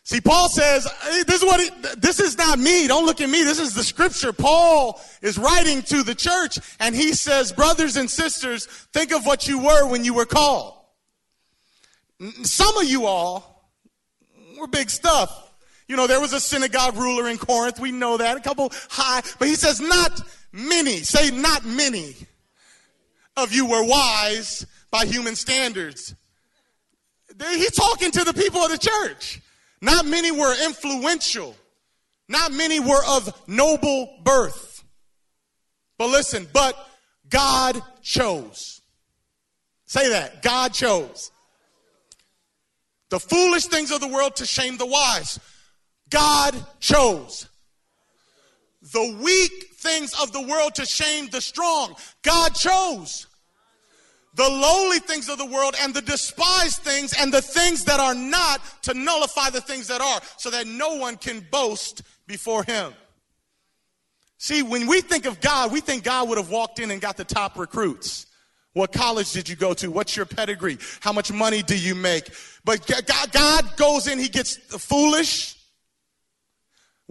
See, 0.03 0.19
Paul 0.19 0.49
says, 0.49 0.85
this 1.25 1.41
is 1.41 1.43
what, 1.45 1.61
it, 1.61 2.01
this 2.01 2.19
is 2.19 2.37
not 2.37 2.59
me. 2.59 2.85
Don't 2.85 3.05
look 3.05 3.21
at 3.21 3.29
me. 3.29 3.43
This 3.43 3.59
is 3.59 3.73
the 3.73 3.83
scripture. 3.83 4.33
Paul 4.33 4.99
is 5.21 5.37
writing 5.37 5.83
to 5.83 6.03
the 6.03 6.13
church 6.13 6.59
and 6.81 6.93
he 6.93 7.13
says, 7.13 7.53
brothers 7.53 7.95
and 7.95 8.11
sisters, 8.11 8.65
think 8.91 9.13
of 9.13 9.25
what 9.25 9.47
you 9.47 9.59
were 9.59 9.87
when 9.87 10.03
you 10.03 10.13
were 10.13 10.25
called. 10.25 10.73
Some 12.43 12.77
of 12.77 12.83
you 12.83 13.05
all 13.05 13.71
were 14.59 14.67
big 14.67 14.89
stuff. 14.89 15.50
You 15.91 15.97
know, 15.97 16.07
there 16.07 16.21
was 16.21 16.31
a 16.31 16.39
synagogue 16.39 16.95
ruler 16.95 17.27
in 17.27 17.37
Corinth. 17.37 17.77
We 17.77 17.91
know 17.91 18.15
that. 18.15 18.37
A 18.37 18.39
couple 18.39 18.71
high, 18.89 19.23
but 19.37 19.49
he 19.49 19.55
says, 19.55 19.81
not 19.81 20.21
many. 20.53 20.99
Say, 20.99 21.31
not 21.31 21.65
many 21.65 22.15
of 23.35 23.51
you 23.51 23.65
were 23.65 23.83
wise 23.83 24.65
by 24.89 25.03
human 25.03 25.35
standards. 25.35 26.15
He's 27.37 27.75
talking 27.75 28.09
to 28.11 28.23
the 28.23 28.33
people 28.33 28.61
of 28.61 28.71
the 28.71 28.77
church. 28.77 29.41
Not 29.81 30.05
many 30.05 30.31
were 30.31 30.55
influential. 30.63 31.57
Not 32.29 32.53
many 32.53 32.79
were 32.79 33.03
of 33.09 33.43
noble 33.49 34.17
birth. 34.23 34.85
But 35.97 36.07
listen, 36.07 36.47
but 36.53 36.73
God 37.29 37.81
chose. 38.01 38.79
Say 39.87 40.07
that. 40.11 40.41
God 40.41 40.73
chose. 40.73 41.31
The 43.09 43.19
foolish 43.19 43.65
things 43.65 43.91
of 43.91 43.99
the 43.99 44.07
world 44.07 44.37
to 44.37 44.45
shame 44.45 44.77
the 44.77 44.85
wise. 44.85 45.37
God 46.11 46.53
chose. 46.79 47.47
The 48.93 49.17
weak 49.23 49.69
things 49.75 50.13
of 50.21 50.31
the 50.31 50.41
world 50.41 50.75
to 50.75 50.85
shame 50.85 51.29
the 51.29 51.41
strong. 51.41 51.95
God 52.21 52.53
chose 52.53 53.25
the 54.33 54.47
lowly 54.47 54.99
things 54.99 55.27
of 55.27 55.37
the 55.37 55.45
world 55.45 55.75
and 55.81 55.93
the 55.93 56.01
despised 56.01 56.77
things 56.77 57.13
and 57.19 57.33
the 57.33 57.41
things 57.41 57.83
that 57.85 57.99
are 57.99 58.15
not 58.15 58.61
to 58.83 58.93
nullify 58.93 59.49
the 59.49 59.61
things 59.61 59.87
that 59.87 60.01
are 60.01 60.21
so 60.37 60.49
that 60.49 60.67
no 60.67 60.95
one 60.95 61.17
can 61.17 61.45
boast 61.51 62.03
before 62.27 62.63
him. 62.63 62.93
See, 64.37 64.63
when 64.63 64.87
we 64.87 65.01
think 65.01 65.25
of 65.25 65.41
God, 65.41 65.71
we 65.71 65.81
think 65.81 66.03
God 66.03 66.29
would 66.29 66.37
have 66.37 66.49
walked 66.49 66.79
in 66.79 66.91
and 66.91 67.01
got 67.01 67.17
the 67.17 67.25
top 67.25 67.59
recruits. 67.59 68.25
What 68.73 68.93
college 68.93 69.33
did 69.33 69.49
you 69.49 69.55
go 69.57 69.73
to? 69.75 69.91
What's 69.91 70.15
your 70.15 70.25
pedigree? 70.25 70.77
How 71.01 71.11
much 71.11 71.31
money 71.31 71.61
do 71.61 71.77
you 71.77 71.93
make? 71.93 72.29
But 72.63 72.89
God 73.33 73.75
goes 73.75 74.07
in, 74.07 74.17
He 74.17 74.29
gets 74.29 74.55
foolish, 74.55 75.57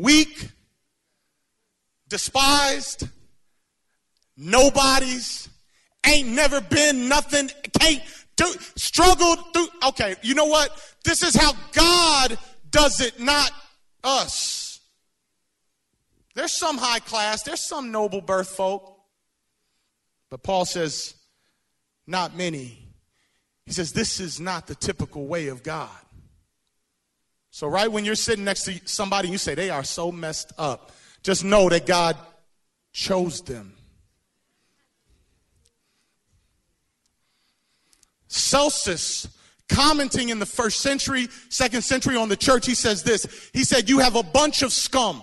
weak, 0.01 0.49
despised, 2.09 3.09
nobodies, 4.37 5.49
ain't 6.07 6.29
never 6.29 6.61
been 6.61 7.09
nothing, 7.09 7.51
can't 7.79 8.03
do, 8.37 8.47
struggled 8.77 9.39
through. 9.53 9.69
Okay, 9.89 10.17
you 10.23 10.35
know 10.35 10.47
what? 10.47 10.71
This 11.05 11.23
is 11.23 11.35
how 11.35 11.53
God 11.73 12.39
does 12.71 13.01
it, 13.01 13.21
not 13.21 13.51
us. 14.03 14.81
There's 16.35 16.53
some 16.53 16.79
high 16.79 17.01
class, 17.01 17.43
there's 17.43 17.61
some 17.61 17.93
noble 17.93 18.21
birth 18.21 18.49
folk. 18.49 18.99
But 20.31 20.43
Paul 20.43 20.65
says, 20.65 21.15
not 22.07 22.37
many. 22.37 22.79
He 23.67 23.73
says, 23.73 23.93
this 23.93 24.21
is 24.21 24.41
not 24.41 24.67
the 24.67 24.75
typical 24.75 25.27
way 25.27 25.49
of 25.49 25.63
God. 25.63 25.91
So, 27.51 27.67
right 27.67 27.91
when 27.91 28.05
you're 28.05 28.15
sitting 28.15 28.45
next 28.45 28.65
to 28.65 28.81
somebody, 28.85 29.29
you 29.29 29.39
say, 29.39 29.55
they 29.55 29.71
are 29.71 29.85
so 29.85 30.13
messed 30.13 30.53
up. 30.57 30.93
Just 31.23 31.45
know 31.45 31.69
that 31.69 31.85
God 31.85 32.17
chose 32.93 33.43
them. 33.43 33.75
Celsus, 38.29 39.29
commenting 39.69 40.29
in 40.29 40.39
the 40.39 40.47
first 40.47 40.81
century, 40.81 41.29
second 41.49 41.83
century 41.83 42.17
on 42.17 42.29
the 42.29 42.37
church, 42.37 42.67
he 42.67 42.75
says 42.75 43.03
this. 43.03 43.51
He 43.53 43.65
said, 43.65 43.89
You 43.89 43.99
have 43.99 44.15
a 44.15 44.23
bunch 44.23 44.63
of 44.63 44.73
scum. 44.73 45.23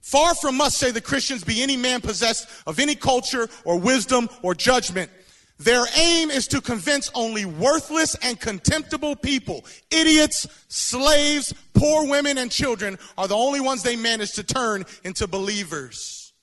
Far 0.00 0.34
from 0.34 0.60
us, 0.60 0.76
say 0.76 0.90
the 0.90 1.00
Christians, 1.00 1.42
be 1.42 1.62
any 1.62 1.76
man 1.76 2.00
possessed 2.00 2.48
of 2.66 2.78
any 2.78 2.94
culture 2.94 3.48
or 3.64 3.80
wisdom 3.80 4.28
or 4.42 4.54
judgment. 4.54 5.10
Their 5.58 5.84
aim 5.96 6.30
is 6.30 6.46
to 6.48 6.60
convince 6.60 7.10
only 7.14 7.46
worthless 7.46 8.14
and 8.16 8.38
contemptible 8.38 9.16
people. 9.16 9.64
Idiots, 9.90 10.46
slaves, 10.68 11.54
poor 11.72 12.06
women, 12.06 12.36
and 12.36 12.50
children 12.50 12.98
are 13.16 13.26
the 13.26 13.36
only 13.36 13.60
ones 13.60 13.82
they 13.82 13.96
manage 13.96 14.32
to 14.34 14.42
turn 14.42 14.84
into 15.02 15.26
believers. 15.26 16.34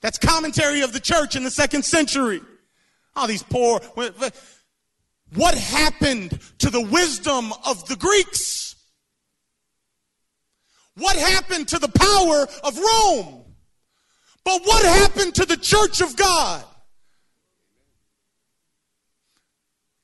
That's 0.00 0.18
commentary 0.18 0.82
of 0.82 0.92
the 0.92 1.00
church 1.00 1.34
in 1.34 1.44
the 1.44 1.50
second 1.50 1.84
century. 1.84 2.40
All 3.16 3.26
these 3.26 3.42
poor. 3.42 3.80
What 5.34 5.54
happened 5.54 6.38
to 6.58 6.70
the 6.70 6.80
wisdom 6.80 7.52
of 7.66 7.88
the 7.88 7.96
Greeks? 7.96 8.76
What 10.94 11.16
happened 11.16 11.68
to 11.68 11.78
the 11.78 11.88
power 11.88 12.46
of 12.64 12.78
Rome? 12.78 13.44
But 14.44 14.62
what 14.62 14.84
happened 14.84 15.34
to 15.36 15.46
the 15.46 15.56
church 15.56 16.00
of 16.00 16.16
God? 16.16 16.64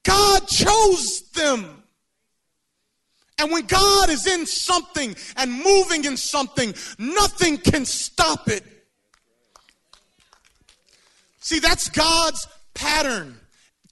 God 0.05 0.47
chose 0.47 1.23
them. 1.35 1.83
And 3.39 3.51
when 3.51 3.67
God 3.67 4.11
is 4.11 4.27
in 4.27 4.47
something 4.47 5.17
and 5.37 5.53
moving 5.53 6.05
in 6.05 6.17
something, 6.17 6.75
nothing 6.99 7.59
can 7.59 7.85
stop 7.85 8.49
it. 8.49 8.63
See, 11.41 11.59
that's 11.59 11.91
God's 11.91 12.47
pattern. 12.75 13.39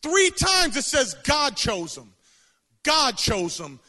Three 0.02 0.30
times 0.30 0.76
it 0.76 0.84
says 0.84 1.14
God 1.24 1.56
chose 1.56 1.96
them. 1.96 2.12
God 2.82 3.16
chose 3.16 3.58
them. 3.58 3.80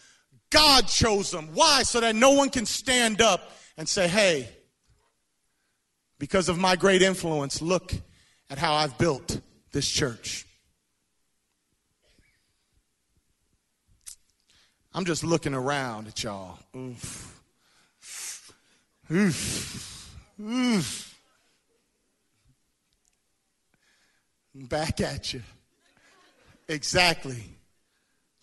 God 0.49 0.87
chose 0.87 1.31
them. 1.31 1.49
Why? 1.53 1.83
So 1.83 1.99
that 1.99 2.15
no 2.15 2.31
one 2.31 2.49
can 2.49 2.65
stand 2.65 3.21
up 3.21 3.51
and 3.77 3.87
say, 3.87 4.07
hey, 4.07 4.49
because 6.19 6.49
of 6.49 6.57
my 6.57 6.75
great 6.75 7.01
influence, 7.01 7.61
look 7.61 7.93
at 8.49 8.57
how 8.57 8.73
I've 8.73 8.97
built 8.97 9.39
this 9.71 9.89
church. 9.89 10.45
I'm 14.93 15.05
just 15.05 15.23
looking 15.23 15.53
around 15.53 16.07
at 16.07 16.23
y'all. 16.23 16.59
Oof. 16.75 17.41
Oof. 19.11 20.15
Oof. 20.39 21.15
Back 24.53 25.01
at 25.01 25.33
you. 25.33 25.41
Exactly. 26.67 27.43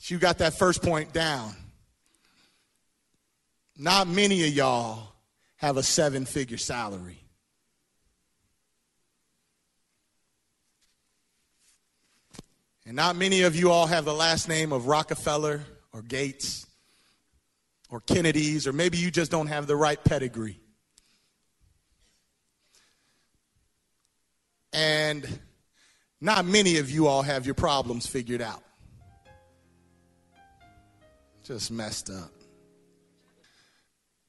You 0.04 0.18
got 0.18 0.38
that 0.38 0.54
first 0.54 0.82
point 0.82 1.12
down. 1.12 1.54
Not 3.78 4.08
many 4.08 4.46
of 4.46 4.52
y'all 4.52 5.12
have 5.56 5.76
a 5.76 5.82
seven 5.82 6.24
figure 6.24 6.58
salary. 6.58 7.18
And 12.86 12.96
not 12.96 13.14
many 13.14 13.42
of 13.42 13.54
you 13.54 13.70
all 13.70 13.86
have 13.86 14.04
the 14.04 14.12
last 14.12 14.48
name 14.48 14.72
of 14.72 14.86
Rockefeller 14.86 15.64
or 15.92 16.03
Gates 16.03 16.66
or 17.90 18.00
Kennedy's, 18.00 18.66
or 18.66 18.72
maybe 18.72 18.98
you 18.98 19.11
just 19.11 19.31
don't 19.31 19.48
have 19.48 19.66
the 19.66 19.76
right 19.76 20.03
pedigree. 20.03 20.61
And 24.72 25.26
not 26.20 26.44
many 26.44 26.79
of 26.79 26.90
you 26.90 27.07
all 27.07 27.22
have 27.22 27.46
your 27.46 27.55
problems 27.55 28.07
figured 28.07 28.40
out. 28.40 28.62
Just 31.44 31.72
messed 31.72 32.11
up. 32.11 32.31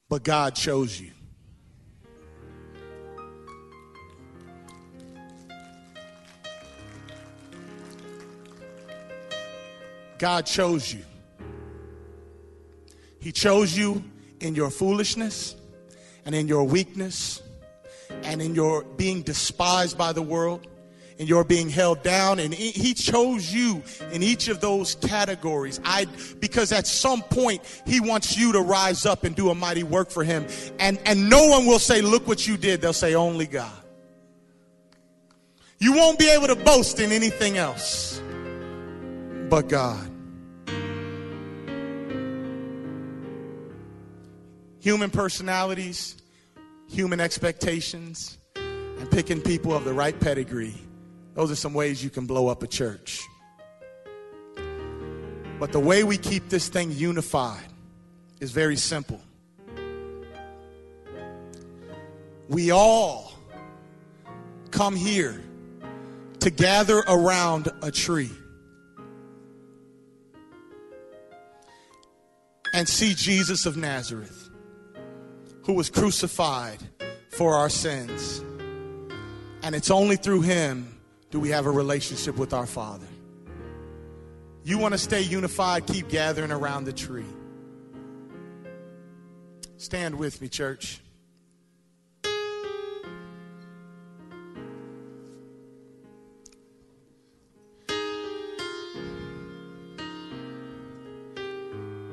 But 0.10 0.24
God 0.24 0.56
chose 0.56 1.00
you. 1.00 1.12
God 10.18 10.46
chose 10.46 10.94
you. 10.94 11.04
He 13.22 13.32
chose 13.32 13.78
you 13.78 14.04
in 14.42 14.56
your 14.56 14.70
foolishness 14.70 15.56
and 16.26 16.36
in 16.36 16.48
your 16.48 16.64
weakness 16.64 17.42
and 18.24 18.42
in 18.42 18.56
your 18.56 18.84
being 18.84 19.22
despised 19.22 19.98
by 19.98 20.12
the 20.12 20.22
world 20.22 20.68
and 21.20 21.30
you're 21.30 21.44
being 21.44 21.70
held 21.70 22.02
down. 22.02 22.40
And 22.40 22.52
he 22.52 22.96
chose 22.96 23.54
you 23.54 23.84
in 24.12 24.24
each 24.24 24.48
of 24.48 24.60
those 24.60 24.96
categories. 24.96 25.80
I 25.86 26.06
because 26.40 26.72
at 26.72 26.88
some 26.88 27.22
point 27.22 27.62
he 27.86 28.00
wants 28.00 28.36
you 28.36 28.52
to 28.54 28.62
rise 28.62 29.06
up 29.06 29.24
and 29.24 29.36
do 29.36 29.52
a 29.52 29.56
mighty 29.56 29.84
work 29.84 30.10
for 30.10 30.24
him. 30.24 30.48
And 30.80 31.00
and 31.06 31.30
no 31.30 31.48
one 31.48 31.68
will 31.68 31.80
say 31.80 32.02
look 32.02 32.28
what 32.28 32.48
you 32.48 32.58
did. 32.58 32.82
They'll 32.82 32.92
say 32.92 33.14
only 33.14 33.46
god. 33.46 33.72
You 35.78 35.94
won't 35.94 36.18
be 36.20 36.30
able 36.30 36.48
to 36.48 36.56
boast 36.56 37.00
in 37.00 37.12
anything 37.12 37.58
else 37.58 38.22
but 39.50 39.68
god 39.68 40.11
human 44.82 45.10
personalities 45.10 46.18
human 46.90 47.22
expectations 47.22 48.38
and 48.56 49.10
picking 49.12 49.40
people 49.40 49.74
of 49.74 49.86
the 49.86 49.94
right 49.94 50.20
pedigree 50.20 50.76
those 51.34 51.50
are 51.50 51.56
some 51.56 51.74
ways 51.74 52.04
you 52.04 52.10
can 52.10 52.26
blow 52.26 52.48
up 52.48 52.62
a 52.62 52.68
church. 52.68 53.22
But 55.60 55.72
the 55.72 55.80
way 55.80 56.04
we 56.04 56.18
keep 56.18 56.50
this 56.50 56.68
thing 56.68 56.92
unified 56.92 57.64
is 58.40 58.52
very 58.52 58.76
simple. 58.76 59.22
We 62.50 62.72
all 62.72 63.34
come 64.72 64.96
here 64.96 65.42
to 66.40 66.50
gather 66.50 66.98
around 67.08 67.70
a 67.82 67.92
tree 67.92 68.32
and 72.74 72.90
see 72.90 73.14
Jesus 73.14 73.66
of 73.66 73.78
Nazareth, 73.78 74.41
who 75.64 75.74
was 75.74 75.90
crucified 75.90 76.80
for 77.30 77.56
our 77.56 77.70
sins. 77.70 78.40
And 79.64 79.76
it's 79.76 79.92
only 79.92 80.16
through 80.16 80.42
him 80.42 81.00
do 81.30 81.40
we 81.40 81.50
have 81.50 81.66
a 81.66 81.72
relationship 81.72 82.38
with 82.38 82.54
our 82.54 82.66
Father? 82.66 83.08
You 84.64 84.78
want 84.78 84.94
to 84.94 84.98
stay 84.98 85.22
unified, 85.22 85.88
keep 85.88 86.10
gathering 86.10 86.52
around 86.52 86.84
the 86.84 86.94
tree. 86.94 87.26
Stand 89.78 90.16
with 90.16 90.42
me, 90.42 90.50
church. 90.50 91.02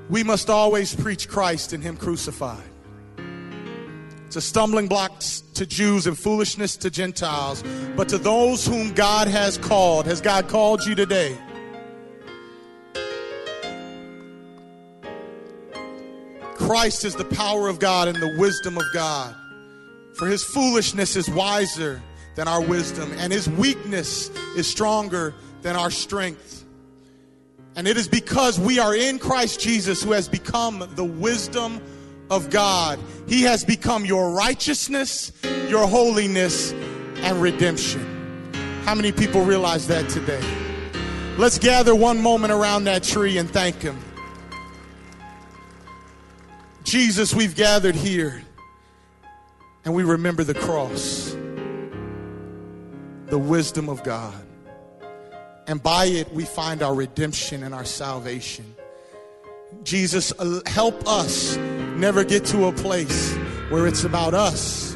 We 0.09 0.23
must 0.25 0.49
always 0.49 0.95
preach 0.95 1.29
Christ 1.29 1.75
and 1.75 1.83
Him 1.83 1.97
crucified. 1.97 2.63
It's 4.29 4.37
a 4.37 4.43
stumbling 4.43 4.89
block 4.89 5.21
to 5.55 5.65
Jews 5.65 6.07
and 6.07 6.17
foolishness 6.17 6.77
to 6.77 6.91
Gentiles. 6.91 7.65
But 7.97 8.11
to 8.11 8.19
those 8.19 8.67
whom 8.67 8.93
God 8.93 9.27
has 9.27 9.57
called, 9.57 10.05
has 10.05 10.21
God 10.21 10.49
called 10.49 10.85
you 10.85 10.95
today? 10.95 11.35
Christ 16.57 17.07
is 17.07 17.15
the 17.15 17.25
power 17.25 17.69
of 17.69 17.79
God 17.79 18.07
and 18.07 18.19
the 18.19 18.37
wisdom 18.39 18.77
of 18.77 18.85
God. 18.93 19.35
For 20.13 20.27
his 20.27 20.45
foolishness 20.45 21.17
is 21.17 21.31
wiser 21.31 22.03
than 22.35 22.49
our 22.49 22.61
wisdom, 22.61 23.11
and 23.17 23.33
his 23.33 23.49
weakness 23.49 24.29
is 24.55 24.67
stronger 24.67 25.33
than 25.63 25.75
our 25.75 25.91
strength. 25.91 26.67
And 27.77 27.89
it 27.89 27.97
is 27.97 28.09
because 28.09 28.61
we 28.61 28.79
are 28.79 28.95
in 28.95 29.19
Christ 29.19 29.59
Jesus 29.59 30.03
who 30.03 30.13
has 30.13 30.29
become 30.29 30.87
the 30.97 31.05
wisdom 31.05 31.81
of 32.31 32.51
God. 32.51 32.99
He 33.27 33.43
has 33.43 33.65
become 33.65 34.05
your 34.05 34.31
righteousness, 34.31 35.33
your 35.69 35.87
holiness, 35.87 36.73
and 37.23 37.41
redemption. 37.43 38.05
How 38.85 38.95
many 38.95 39.13
people 39.13 39.45
realize 39.45 39.87
that 39.89 40.09
today? 40.09 40.43
Let's 41.37 41.59
gather 41.59 41.95
one 41.95 42.21
moment 42.21 42.53
around 42.53 42.85
that 42.85 43.03
tree 43.03 43.39
and 43.39 43.49
thank 43.51 43.83
Him. 43.83 43.99
Jesus, 46.85 47.35
we've 47.35 47.55
gathered 47.55 47.95
here 47.95 48.43
and 49.85 49.95
we 49.95 50.05
remember 50.05 50.43
the 50.43 50.55
cross, 50.55 51.37
the 53.27 53.39
wisdom 53.39 53.89
of 53.89 54.03
God. 54.03 54.35
And 55.67 55.83
by 55.83 56.07
it, 56.07 56.33
we 56.33 56.45
find 56.45 56.83
our 56.83 56.95
redemption 56.95 57.63
and 57.63 57.75
our 57.75 57.85
salvation. 57.85 58.75
Jesus, 59.85 60.33
uh, 60.39 60.61
help 60.67 61.07
us 61.07 61.57
never 61.99 62.23
get 62.23 62.45
to 62.47 62.67
a 62.67 62.73
place 62.73 63.35
where 63.71 63.87
it's 63.87 64.05
about 64.05 64.33
us 64.33 64.95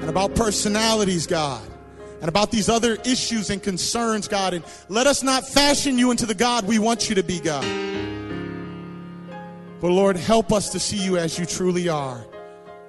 and 0.00 0.10
about 0.10 0.34
personalities, 0.34 1.26
God, 1.26 1.62
and 2.20 2.28
about 2.28 2.50
these 2.50 2.68
other 2.68 2.96
issues 3.04 3.50
and 3.50 3.62
concerns, 3.62 4.26
God. 4.26 4.54
And 4.54 4.64
let 4.88 5.06
us 5.06 5.22
not 5.22 5.46
fashion 5.46 5.96
you 5.96 6.10
into 6.10 6.26
the 6.26 6.34
God 6.34 6.66
we 6.66 6.78
want 6.78 7.08
you 7.08 7.14
to 7.14 7.22
be, 7.22 7.38
God. 7.38 7.64
But 9.80 9.92
Lord, 9.92 10.16
help 10.16 10.52
us 10.52 10.70
to 10.70 10.80
see 10.80 11.02
you 11.02 11.16
as 11.16 11.38
you 11.38 11.46
truly 11.46 11.88
are, 11.88 12.26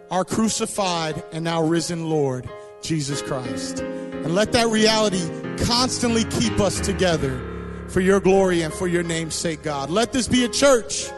our 0.10 0.26
crucified 0.26 1.24
and 1.32 1.44
now 1.44 1.64
risen 1.64 2.10
Lord, 2.10 2.50
Jesus 2.82 3.22
Christ. 3.22 3.80
And 3.80 4.36
let 4.36 4.52
that 4.54 4.68
reality 4.68 5.22
constantly 5.66 6.24
keep 6.26 6.60
us 6.60 6.80
together 6.80 7.40
for 7.88 8.02
your 8.02 8.20
glory 8.20 8.64
and 8.64 8.74
for 8.74 8.88
your 8.88 9.04
name's 9.04 9.36
sake, 9.36 9.64
God. 9.64 9.90
Let 9.90 10.12
this 10.12 10.28
be 10.28 10.46
a 10.46 10.50
church 10.50 11.10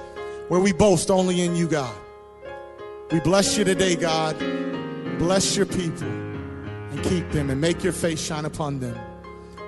where 0.49 0.60
we 0.60 0.73
boast 0.73 1.10
only 1.10 1.41
in 1.41 1.56
you, 1.56 1.67
God. 1.67 1.95
We 3.13 3.19
bless 3.19 3.60
you 3.60 3.63
today, 3.63 3.95
God. 3.95 4.39
Bless 5.19 5.56
your 5.56 5.67
people 5.67 6.08
and 6.08 7.04
keep 7.04 7.30
them 7.30 7.52
and 7.52 7.62
make 7.62 7.84
your 7.84 7.93
face 7.93 8.19
shine 8.19 8.43
upon 8.43 8.80
them. 8.80 8.97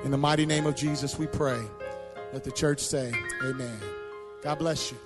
In 0.04 0.10
the 0.10 0.18
mighty 0.18 0.48
name 0.48 0.66
of 0.66 0.76
Jesus, 0.76 1.20
we 1.20 1.28
pray. 1.28 1.62
Let 2.34 2.44
the 2.44 2.52
church 2.52 2.80
say, 2.80 3.14
Amen. 3.44 3.80
God 4.42 4.58
bless 4.58 4.92
you. 4.92 4.98